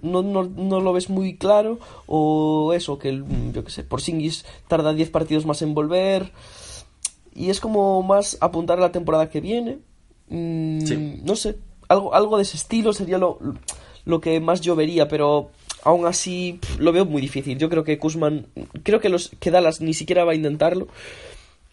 no, 0.00 0.22
no, 0.22 0.44
no 0.44 0.80
lo 0.80 0.92
ves 0.92 1.10
muy 1.10 1.36
claro, 1.38 1.80
o 2.06 2.72
eso, 2.72 3.00
que, 3.00 3.08
el, 3.08 3.24
yo 3.52 3.64
qué 3.64 3.70
sé, 3.72 3.82
Porzingis 3.82 4.44
tarda 4.68 4.92
10 4.94 5.10
partidos 5.10 5.44
más 5.44 5.60
en 5.62 5.74
volver, 5.74 6.30
y 7.34 7.50
es 7.50 7.58
como 7.58 8.00
más 8.04 8.36
apuntar 8.40 8.78
a 8.78 8.82
la 8.82 8.92
temporada 8.92 9.28
que 9.28 9.40
viene. 9.40 9.78
Mm, 10.28 10.80
Sí. 10.86 11.20
No 11.24 11.34
sé, 11.36 11.56
algo, 11.88 12.14
algo 12.14 12.36
de 12.36 12.42
ese 12.42 12.56
estilo 12.56 12.92
sería 12.92 13.18
lo, 13.18 13.38
lo 14.04 14.20
que 14.20 14.40
más 14.40 14.60
yo 14.60 14.76
vería, 14.76 15.08
pero 15.08 15.50
aún 15.82 16.06
así 16.06 16.60
lo 16.78 16.92
veo 16.92 17.04
muy 17.04 17.20
difícil. 17.20 17.58
Yo 17.58 17.68
creo 17.68 17.84
que 17.84 17.98
Kuzman, 17.98 18.46
creo 18.82 19.00
que, 19.00 19.08
los, 19.08 19.30
que 19.40 19.50
Dallas 19.50 19.80
ni 19.80 19.94
siquiera 19.94 20.24
va 20.24 20.32
a 20.32 20.36
intentarlo 20.36 20.88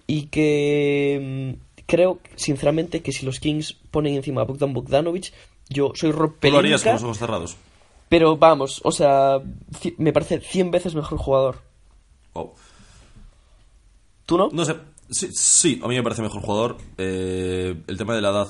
y 0.08 0.28
que 0.28 1.56
mm, 1.58 1.84
creo, 1.86 2.20
sinceramente, 2.36 3.02
que 3.02 3.12
si 3.12 3.26
los 3.26 3.40
Kings 3.40 3.74
ponen 3.92 4.16
encima 4.16 4.42
a 4.42 4.46
Bogdan 4.46 4.74
Bogdanovic, 4.74 5.34
yo 5.70 5.92
soy 5.96 6.12
¿Tú 6.12 6.52
lo 6.52 6.60
harías 6.60 6.84
con 6.84 6.94
los 6.94 7.04
ojos 7.04 7.18
cerrados? 7.18 7.58
pero 8.10 8.38
vamos, 8.38 8.82
o 8.84 8.92
sea, 8.92 9.42
me 9.98 10.14
parece 10.14 10.40
100 10.40 10.72
veces 10.72 10.96
mejor 10.96 11.18
jugador. 11.18 11.62
Wow. 12.34 12.54
¿Tú 14.26 14.38
no? 14.38 14.50
No 14.52 14.66
sé, 14.66 14.76
sí, 15.10 15.30
sí, 15.34 15.82
a 15.84 15.88
mí 15.88 15.96
me 15.96 16.04
parece 16.04 16.22
mejor 16.22 16.42
jugador. 16.42 16.78
Eh, 16.98 17.76
el 17.88 17.98
tema 17.98 18.16
de 18.16 18.22
la 18.22 18.30
edad 18.30 18.48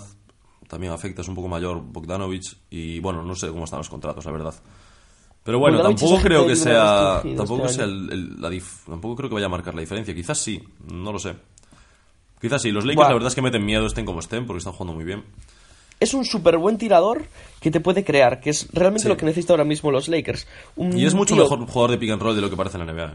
también 0.67 0.93
afecta, 0.93 1.21
es 1.21 1.27
un 1.27 1.35
poco 1.35 1.47
mayor 1.47 1.81
Bogdanovich 1.81 2.57
y 2.69 2.99
bueno, 2.99 3.21
no 3.23 3.35
sé 3.35 3.47
cómo 3.49 3.65
están 3.65 3.79
los 3.79 3.89
contratos, 3.89 4.25
la 4.25 4.31
verdad. 4.31 4.53
Pero 5.43 5.59
bueno, 5.59 5.81
tampoco 5.81 6.17
creo 6.21 6.45
que 6.47 6.53
agente 6.53 6.69
libre 6.69 6.79
sea, 6.81 7.21
tampoco 7.37 7.65
este 7.65 7.75
sea 7.75 7.85
el- 7.85 8.11
el- 8.11 8.41
la 8.41 8.49
dif- 8.49 8.85
tampoco 8.87 9.15
creo 9.15 9.29
que 9.29 9.35
vaya 9.35 9.45
a 9.45 9.49
marcar 9.49 9.75
la 9.75 9.81
diferencia. 9.81 10.13
Quizás 10.15 10.39
sí, 10.39 10.61
no 10.91 11.11
lo 11.11 11.19
sé. 11.19 11.35
Quizás 12.41 12.61
sí. 12.61 12.71
Los 12.71 12.83
Lakers 12.85 13.07
la 13.07 13.13
verdad 13.13 13.27
es 13.29 13.35
que 13.35 13.41
meten 13.41 13.63
miedo 13.65 13.85
estén 13.85 14.05
como 14.05 14.19
estén 14.19 14.45
porque 14.47 14.57
están 14.59 14.73
jugando 14.73 14.93
muy 14.93 15.03
bien. 15.05 15.23
Es 15.99 16.13
un 16.13 16.25
súper 16.25 16.57
buen 16.57 16.77
tirador 16.77 17.25
que 17.61 17.71
te 17.71 17.79
puede 17.79 18.03
crear, 18.03 18.39
que 18.41 18.49
es 18.49 18.67
realmente 18.73 19.03
Sí. 19.03 19.07
lo 19.09 19.15
que 19.17 19.25
necesita 19.25 19.53
ahora 19.53 19.63
mismo 19.63 19.91
los 19.91 20.07
Lakers. 20.09 20.45
Un 20.75 20.97
Y 20.97 21.05
es 21.05 21.13
mucho 21.13 21.35
tío- 21.35 21.43
mejor 21.43 21.59
jugador 21.67 21.91
de 21.91 21.97
pick 21.99 22.09
and 22.11 22.21
roll 22.21 22.35
de 22.35 22.41
lo 22.41 22.49
que 22.49 22.57
parece 22.57 22.77
en 22.77 22.85
la 22.85 22.91
NBA. 22.91 23.13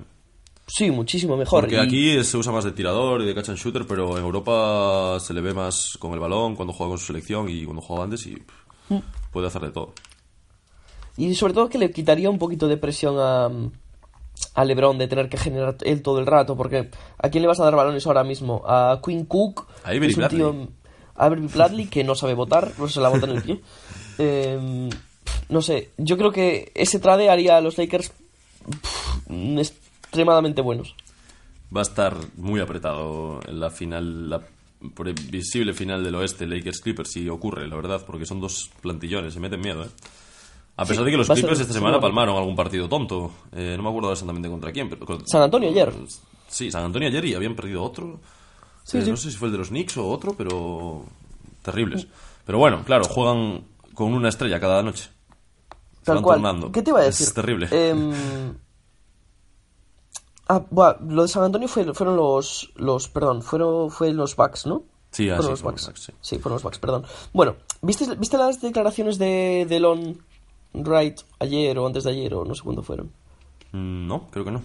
Sí, 0.73 0.91
muchísimo 0.91 1.37
mejor. 1.37 1.63
Porque 1.63 1.77
y- 1.77 1.79
aquí 1.79 2.25
se 2.25 2.37
usa 2.37 2.53
más 2.53 2.65
de 2.65 2.73
tirador 2.73 3.21
y 3.23 3.27
de 3.27 3.35
catch 3.35 3.49
and 3.49 3.59
shooter, 3.59 3.87
pero 3.87 4.17
en 4.17 4.25
Europa 4.25 5.19
se 5.21 5.35
le 5.35 5.41
ve 5.41 5.53
más 5.53 5.97
con 5.99 6.13
el 6.13 6.21
balón 6.21 6.55
cuando 6.55 6.73
juega 6.73 6.91
con 6.91 6.99
su 6.99 7.07
selección 7.07 7.49
y 7.49 7.65
cuando 7.65 7.83
juega 7.83 8.05
antes 8.05 8.27
y 8.27 8.37
Mm. 8.89 8.99
puede 9.33 9.47
hacer 9.49 9.63
de 9.63 9.71
todo. 9.71 9.93
Y 11.17 11.35
sobre 11.35 11.55
todo 11.55 11.69
que 11.69 11.79
le 11.79 11.91
quitaría 11.91 12.31
un 12.31 12.39
poquito 12.39 12.67
de 12.69 12.77
presión 12.77 13.17
a, 13.19 13.51
a 14.55 14.65
LeBron 14.65 14.97
de 14.97 15.09
tener 15.09 15.29
que 15.29 15.37
generar 15.37 15.77
él 15.83 16.03
todo 16.03 16.19
el 16.21 16.27
rato, 16.27 16.57
porque 16.57 16.91
¿a 17.19 17.29
quién 17.31 17.43
le 17.43 17.49
vas 17.49 17.61
a 17.61 17.65
dar 17.65 17.75
balones 17.77 18.07
ahora 18.07 18.25
mismo? 18.25 18.63
A 18.67 19.01
Quinn 19.05 19.25
Cook, 19.27 19.67
A 19.85 19.89
Avery 19.91 20.15
Bradley. 20.15 20.39
tío 20.41 20.69
a 21.17 21.27
Avery 21.27 21.47
Bradley 21.49 21.87
que 21.87 22.05
no 22.05 22.15
sabe 22.15 22.35
votar, 22.35 22.73
no 22.79 22.89
se 22.89 23.01
la 23.01 23.09
bota 23.11 23.27
en 23.27 23.33
el 23.37 23.43
pie. 23.43 23.61
Eh, 24.23 24.91
no 25.49 25.63
sé, 25.63 25.91
yo 25.97 26.19
creo 26.19 26.31
que 26.31 26.71
ese 26.75 26.99
trade 26.99 27.31
haría 27.31 27.57
a 27.57 27.61
los 27.63 27.79
Lakers 27.79 28.13
pff, 28.69 29.29
extremadamente 30.15 30.61
buenos. 30.61 30.95
Va 31.75 31.81
a 31.81 31.83
estar 31.83 32.17
muy 32.37 32.61
apretado 32.61 33.41
en 33.47 33.61
la 33.61 33.71
final, 33.71 34.29
la 34.29 34.43
previsible 34.95 35.73
final 35.73 36.03
del 36.03 36.17
oeste, 36.17 36.47
Lakers 36.47 36.81
Clippers, 36.81 37.11
si 37.13 37.29
ocurre, 37.29 37.69
la 37.69 37.77
verdad, 37.77 38.05
porque 38.05 38.27
son 38.27 38.41
dos 38.41 38.71
plantillones, 38.81 39.33
se 39.35 39.39
meten 39.41 39.61
miedo, 39.61 39.85
¿eh? 39.85 39.89
A 40.77 40.85
pesar 40.85 41.03
Sí, 41.03 41.05
de 41.05 41.11
que 41.13 41.17
los 41.19 41.27
ser- 41.29 41.37
Clippers 41.37 41.61
esta 41.61 41.73
semana 41.75 42.01
palmaron 42.01 42.37
algún 42.37 42.57
partido 42.57 42.89
tonto. 42.89 43.31
Eh, 43.53 43.75
no 43.77 43.83
me 43.85 43.91
acuerdo 43.91 44.11
exactamente 44.13 44.49
contra 44.49 44.73
quién. 44.73 44.89
Pero 44.89 45.07
San 45.27 45.43
Antonio 45.43 45.69
ayer. 45.69 45.93
Sí, 46.49 46.71
San 46.73 46.85
Antonio 46.85 47.09
ayer 47.09 47.25
y 47.27 47.35
habían 47.35 47.55
perdido 47.55 47.83
otro. 47.85 48.19
Sí, 48.83 48.99
Eh, 48.99 49.03
sí. 49.05 49.11
No 49.11 49.17
sé 49.17 49.31
si 49.31 49.37
fue 49.37 49.49
el 49.49 49.53
de 49.53 49.59
los 49.59 49.69
Knicks 49.69 49.99
o 49.99 50.09
otro, 50.09 50.33
pero 50.35 51.05
terribles. 51.63 52.07
Pero 52.47 52.59
bueno, 52.59 52.83
claro, 52.85 53.05
juegan 53.05 53.63
con 53.95 54.13
una 54.15 54.31
estrella 54.31 54.59
cada 54.59 54.83
noche. 54.83 55.11
Tal 56.03 56.23
cual. 56.23 56.39
turnando. 56.39 56.73
¿Qué 56.73 56.81
te 56.83 56.91
iba 56.91 57.01
a 57.01 57.05
decir? 57.05 57.27
Es 57.27 57.35
terrible. 57.35 57.69
Em, 57.71 58.11
ah, 60.55 60.97
lo 61.09 61.23
de 61.23 61.29
San 61.29 61.45
Antonio 61.45 61.69
fue- 61.69 61.95
fueron 61.95 62.17
los, 62.17 62.71
los, 62.77 63.09
perdón, 63.09 63.43
fueron, 63.43 63.91
fue 63.91 64.13
los 64.13 64.37
Bucks, 64.37 64.67
¿no? 64.67 64.83
Sí, 65.11 65.29
ah, 65.31 65.37
fueron 65.37 65.53
Bucks. 65.63 65.63
los 65.63 65.87
Bucks, 65.87 66.13
sí. 66.21 66.39
fueron 66.39 66.55
los 66.57 66.63
Bucks, 66.63 66.79
perdón. 66.79 67.05
Bueno, 67.33 67.57
¿viste, 67.83 68.07
¿viste 68.17 68.37
las 68.39 68.61
declaraciones 68.61 69.19
de, 69.19 69.67
de 69.69 69.81
Lon 69.81 70.19
Wright 70.75 71.21
ayer 71.41 71.79
o 71.79 71.87
antes 71.87 72.05
de 72.05 72.11
ayer 72.11 72.35
o 72.35 72.45
no 72.45 72.55
sé 72.55 72.63
cuándo 72.63 72.83
fueron? 72.83 73.11
Mm, 73.73 74.07
No, 74.07 74.29
creo 74.31 74.45
que 74.45 74.51
no. 74.53 74.63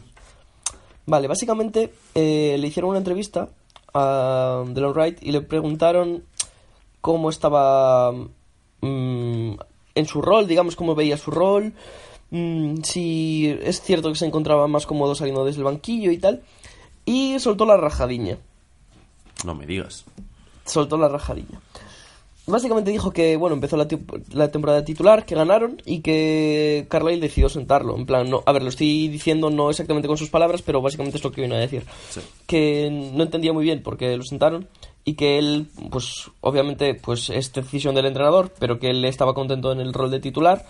Vale, 1.07 1.27
básicamente 1.27 1.93
eh, 2.15 2.57
le 2.59 2.67
hicieron 2.67 2.89
una 2.89 2.97
entrevista 2.99 3.49
a 3.93 4.63
Delon 4.67 4.91
Wright 4.93 5.21
y 5.21 5.31
le 5.31 5.41
preguntaron 5.41 6.23
cómo 7.01 7.29
estaba 7.29 8.11
mm, 8.81 9.51
en 9.95 10.05
su 10.07 10.21
rol, 10.21 10.47
digamos, 10.47 10.75
cómo 10.75 10.95
veía 10.95 11.17
su 11.17 11.31
rol, 11.31 11.73
mm, 12.31 12.81
si 12.83 13.57
es 13.63 13.81
cierto 13.81 14.09
que 14.09 14.17
se 14.17 14.25
encontraba 14.25 14.67
más 14.67 14.85
cómodo 14.85 15.15
saliendo 15.15 15.45
desde 15.45 15.59
el 15.59 15.65
banquillo 15.65 16.11
y 16.11 16.17
tal, 16.17 16.43
y 17.05 17.39
soltó 17.39 17.65
la 17.65 17.77
rajadiña. 17.77 18.37
No 19.43 19.55
me 19.55 19.65
digas. 19.65 20.05
soltó 20.65 20.97
la 20.97 21.07
rajadilla. 21.07 21.59
Básicamente 22.47 22.91
dijo 22.91 23.11
que, 23.11 23.37
bueno, 23.37 23.55
empezó 23.55 23.75
la, 23.75 23.87
la, 24.31 24.51
temporada 24.51 24.85
titular, 24.85 25.25
que 25.25 25.33
ganaron 25.33 25.81
y 25.83 26.01
que 26.01 26.85
Carlyle 26.89 27.19
decidió 27.19 27.49
sentarlo. 27.49 27.95
En 27.97 28.05
plan, 28.05 28.29
no, 28.29 28.43
a 28.45 28.51
ver, 28.51 28.61
lo 28.61 28.69
estoy 28.69 29.07
diciendo 29.07 29.49
no 29.49 29.71
exactamente 29.71 30.07
con 30.07 30.17
sus 30.17 30.29
palabras, 30.29 30.61
pero 30.61 30.79
básicamente 30.79 31.17
es 31.17 31.23
lo 31.23 31.31
que 31.31 31.41
vino 31.41 31.55
a 31.55 31.59
decir. 31.59 31.85
Que 32.45 32.89
no 32.91 33.23
entendía 33.23 33.51
muy 33.51 33.63
bien 33.63 33.81
por 33.81 33.97
qué 33.97 34.15
lo 34.15 34.23
sentaron 34.23 34.67
y 35.03 35.15
que 35.15 35.39
él, 35.39 35.67
pues, 35.89 36.29
obviamente, 36.41 36.93
pues 36.93 37.31
es 37.31 37.51
decisión 37.51 37.95
del 37.95 38.05
entrenador, 38.05 38.51
pero 38.59 38.77
que 38.77 38.91
él 38.91 39.03
estaba 39.05 39.33
contento 39.33 39.71
en 39.71 39.79
el 39.79 39.93
rol 39.93 40.11
de 40.11 40.19
titular 40.19 40.65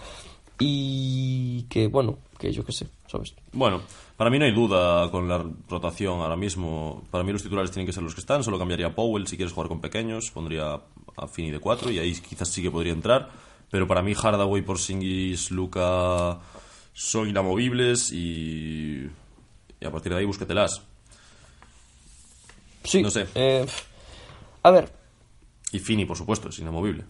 y 0.60 1.64
que, 1.64 1.88
bueno, 1.88 2.18
que 2.38 2.52
yo 2.52 2.64
qué 2.64 2.72
sé, 2.72 2.88
¿sabes? 3.08 3.34
Bueno, 3.52 3.82
para 4.18 4.30
mí 4.30 4.40
no 4.40 4.46
hay 4.46 4.54
duda 4.54 5.10
con 5.12 5.28
la 5.28 5.44
rotación 5.70 6.22
ahora 6.22 6.36
mismo. 6.36 7.04
Para 7.12 7.24
mí 7.24 7.32
los 7.32 7.44
titulares 7.44 7.72
tienen 7.72 7.86
que 7.86 7.94
ser 7.94 8.04
los 8.04 8.16
que 8.16 8.22
están. 8.22 8.44
Solo 8.44 8.58
cambiaría 8.58 8.88
a 8.88 8.96
Powell 8.96 9.28
si 9.28 9.36
quieres 9.36 9.54
jugar 9.54 9.68
con 9.68 9.82
pequeños. 9.82 10.32
Pondría 10.32 10.80
a 11.18 11.28
Fini 11.28 11.52
de 11.52 11.60
4 11.60 11.92
y 11.92 12.00
ahí 12.00 12.14
quizás 12.14 12.50
sí 12.50 12.62
que 12.62 12.72
podría 12.72 12.94
entrar. 12.94 13.30
Pero 13.70 13.88
para 13.88 14.02
mí 14.02 14.14
Hardaway, 14.14 14.62
Porzingis, 14.62 15.52
Luca 15.52 16.40
son 16.94 17.28
inamovibles 17.28 18.12
y, 18.14 19.10
y 19.82 19.86
a 19.86 19.92
partir 19.92 20.14
de 20.14 20.20
ahí 20.20 20.26
búsquetelas. 20.26 20.82
Sí. 22.84 23.02
No 23.02 23.10
sé. 23.10 23.28
Eh, 23.36 23.66
a 24.64 24.72
ver. 24.72 24.92
Y 25.72 25.80
Fini, 25.80 26.06
por 26.06 26.16
supuesto, 26.16 26.50
es 26.50 26.60
inamovible. 26.60 27.04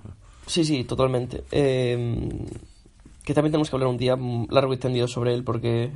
Sí, 0.47 0.63
sí, 0.65 0.85
totalmente. 0.85 1.43
Eh, 1.51 2.29
que 3.25 3.33
también 3.33 3.51
tenemos 3.51 3.69
que 3.69 3.75
hablar 3.75 3.89
un 3.89 3.97
día 3.97 4.15
largo 4.49 4.73
y 4.73 4.77
tendido 4.77 5.07
sobre 5.07 5.33
él 5.33 5.43
porque... 5.43 5.91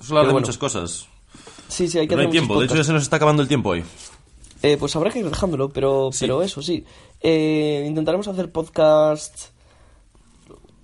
Eso 0.00 0.12
habla 0.16 0.20
de 0.20 0.32
bueno. 0.32 0.40
muchas 0.40 0.58
cosas. 0.58 1.08
Sí, 1.68 1.88
sí, 1.88 1.98
hay 1.98 2.06
que 2.06 2.14
no 2.14 2.22
hay 2.22 2.30
tiempo, 2.30 2.58
de 2.58 2.66
hecho 2.66 2.76
ya 2.76 2.84
se 2.84 2.92
nos 2.92 3.02
está 3.02 3.16
acabando 3.16 3.42
el 3.42 3.48
tiempo 3.48 3.70
hoy. 3.70 3.84
Eh, 4.62 4.76
pues 4.78 4.94
habrá 4.96 5.10
que 5.10 5.18
ir 5.18 5.28
dejándolo, 5.28 5.68
pero, 5.68 6.10
sí. 6.12 6.24
pero 6.24 6.42
eso, 6.42 6.62
sí. 6.62 6.84
Eh, 7.20 7.84
intentaremos 7.86 8.28
hacer 8.28 8.50
podcast 8.50 9.48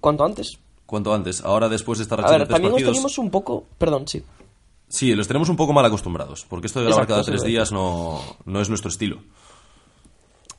cuanto 0.00 0.24
antes. 0.24 0.59
Cuanto 0.85 1.14
antes. 1.14 1.42
Ahora, 1.44 1.68
después 1.68 1.98
de 1.98 2.02
estar 2.02 2.18
A 2.20 2.30
ver, 2.30 2.48
también 2.48 2.72
partidos... 2.72 2.90
nos 2.90 2.96
tenemos 2.96 3.18
un 3.18 3.30
poco... 3.30 3.64
Perdón, 3.78 4.09
sí. 4.09 4.22
Sí, 4.88 5.14
los 5.14 5.28
tenemos 5.28 5.48
un 5.48 5.56
poco 5.56 5.72
mal 5.72 5.85
acostumbrados, 5.85 6.44
porque 6.48 6.66
esto 6.66 6.80
de 6.80 6.87
grabar 6.87 7.04
Exacto, 7.04 7.22
cada 7.22 7.24
tres 7.24 7.44
días 7.44 7.70
no, 7.70 8.20
no 8.44 8.61
es 8.61 8.68
nuestro 8.68 8.90
estilo. 8.90 9.20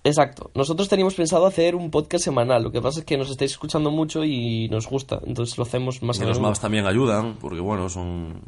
Exacto. 0.03 0.51
Nosotros 0.55 0.89
teníamos 0.89 1.13
pensado 1.13 1.45
hacer 1.45 1.75
un 1.75 1.91
podcast 1.91 2.23
semanal. 2.23 2.63
Lo 2.63 2.71
que 2.71 2.81
pasa 2.81 2.99
es 2.99 3.05
que 3.05 3.17
nos 3.17 3.29
estáis 3.29 3.51
escuchando 3.51 3.91
mucho 3.91 4.23
y 4.23 4.67
nos 4.69 4.87
gusta. 4.87 5.19
Entonces 5.25 5.57
lo 5.57 5.63
hacemos 5.63 6.01
más 6.01 6.19
y 6.19 6.25
los 6.25 6.39
maps 6.39 6.59
también 6.59 6.85
ayudan, 6.85 7.37
porque 7.39 7.59
bueno, 7.59 7.89
son 7.89 8.41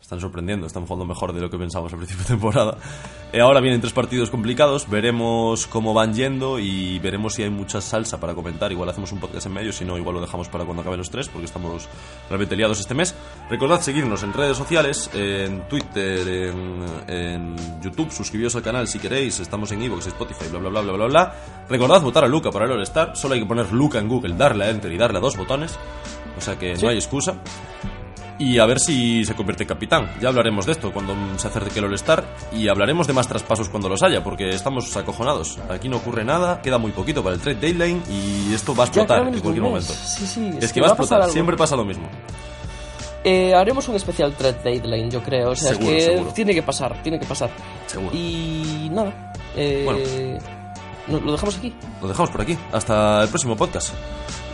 están 0.00 0.20
sorprendiendo, 0.20 0.66
están 0.68 0.84
jugando 0.86 1.04
mejor 1.04 1.32
de 1.32 1.40
lo 1.40 1.50
que 1.50 1.58
pensamos 1.58 1.92
al 1.92 1.98
principio 1.98 2.22
de 2.24 2.28
temporada. 2.28 2.78
Eh, 3.32 3.40
ahora 3.40 3.60
vienen 3.60 3.80
tres 3.80 3.92
partidos 3.92 4.30
complicados, 4.30 4.88
veremos 4.88 5.66
cómo 5.66 5.94
van 5.94 6.14
yendo 6.14 6.60
y 6.60 7.00
veremos 7.00 7.34
si 7.34 7.42
hay 7.42 7.50
mucha 7.50 7.80
salsa 7.80 8.20
para 8.20 8.32
comentar. 8.34 8.70
Igual 8.70 8.88
hacemos 8.88 9.10
un 9.10 9.18
podcast 9.18 9.46
en 9.46 9.52
medio, 9.54 9.72
si 9.72 9.84
no, 9.84 9.98
igual 9.98 10.14
lo 10.14 10.20
dejamos 10.20 10.48
para 10.48 10.64
cuando 10.64 10.82
acaben 10.82 10.98
los 10.98 11.10
tres, 11.10 11.28
porque 11.28 11.46
estamos 11.46 11.88
realmente 12.28 12.54
liados 12.54 12.78
este 12.78 12.94
mes. 12.94 13.16
Recordad 13.50 13.80
seguirnos 13.80 14.22
en 14.22 14.32
redes 14.32 14.56
sociales, 14.56 15.10
en 15.12 15.66
Twitter, 15.68 16.28
en, 16.28 16.84
en 17.08 17.56
YouTube, 17.82 18.12
suscribiros 18.12 18.54
al 18.54 18.62
canal 18.62 18.86
si 18.86 19.00
queréis, 19.00 19.40
estamos 19.40 19.72
en 19.72 19.82
Evox, 19.82 20.06
Spotify, 20.06 20.44
bla 20.50 20.60
bla 20.60 20.68
bla 20.70 20.80
bla 20.82 20.92
bla 20.92 21.06
bla. 21.06 21.34
Recordad 21.68 22.00
votar 22.02 22.22
a 22.22 22.28
Luca 22.28 22.50
para 22.52 22.66
el 22.66 22.70
All-Star, 22.72 23.16
solo 23.16 23.34
hay 23.34 23.40
que 23.40 23.46
poner 23.46 23.72
Luca 23.72 23.98
en 23.98 24.06
Google, 24.06 24.36
darle 24.36 24.66
a 24.66 24.70
Enter 24.70 24.92
y 24.92 24.98
darle 24.98 25.18
a 25.18 25.20
dos 25.20 25.36
botones, 25.36 25.76
o 26.38 26.40
sea 26.40 26.56
que 26.56 26.76
Sí. 26.76 26.84
no 26.84 26.90
hay 26.90 26.96
excusa 26.96 27.34
y 28.38 28.58
a 28.58 28.66
ver 28.66 28.78
si 28.80 29.24
se 29.24 29.34
convierte 29.34 29.64
en 29.64 29.68
capitán. 29.68 30.10
Ya 30.20 30.28
hablaremos 30.28 30.66
de 30.66 30.72
esto 30.72 30.92
cuando 30.92 31.14
se 31.38 31.48
acerque 31.48 31.78
el 31.78 31.86
All-Star 31.86 32.24
y 32.52 32.68
hablaremos 32.68 33.06
de 33.06 33.12
más 33.12 33.26
traspasos 33.28 33.68
cuando 33.68 33.88
los 33.88 34.02
haya, 34.02 34.22
porque 34.22 34.50
estamos 34.50 34.94
acojonados. 34.96 35.58
Aquí 35.70 35.88
no 35.88 35.96
ocurre 35.96 36.24
nada, 36.24 36.60
queda 36.62 36.78
muy 36.78 36.92
poquito 36.92 37.22
para 37.22 37.34
el 37.36 37.40
trade 37.40 37.58
deadline 37.60 38.02
y 38.10 38.52
esto 38.54 38.74
va 38.74 38.84
a 38.84 38.86
explotar 38.86 39.28
en 39.28 39.40
cualquier 39.40 39.62
momento. 39.64 39.92
Sí, 39.92 40.26
sí. 40.26 40.50
Es, 40.60 40.72
que, 40.72 40.80
va 40.80 40.88
a 40.88 40.90
explotar, 40.90 41.20
algo. 41.22 41.32
siempre 41.32 41.56
pasa 41.56 41.76
lo 41.76 41.84
mismo. 41.84 42.08
Eh, 43.24 43.52
haremos 43.54 43.88
un 43.88 43.96
especial 43.96 44.32
trade 44.34 44.60
deadline, 44.62 45.10
yo 45.10 45.20
creo. 45.22 45.50
O 45.50 45.56
sea, 45.56 45.70
Seguro, 45.72 45.90
es 45.96 46.04
que 46.06 46.12
seguro. 46.12 46.32
tiene 46.32 46.54
que 46.54 46.62
pasar, 46.62 47.02
tiene 47.02 47.18
que 47.18 47.26
pasar. 47.26 47.50
Seguro. 47.86 48.10
Y 48.14 48.88
nada. 48.92 49.32
Eh, 49.56 49.82
Bueno. 49.84 49.98
no- 51.08 51.20
lo 51.26 51.32
dejamos 51.32 51.56
aquí. 51.58 51.74
Lo 52.00 52.08
dejamos 52.08 52.30
por 52.30 52.40
aquí. 52.42 52.56
Hasta 52.72 53.22
el 53.22 53.28
próximo 53.28 53.56
podcast. 53.56 53.94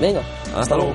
Venga. 0.00 0.22
Hasta 0.56 0.76
luego. 0.76 0.94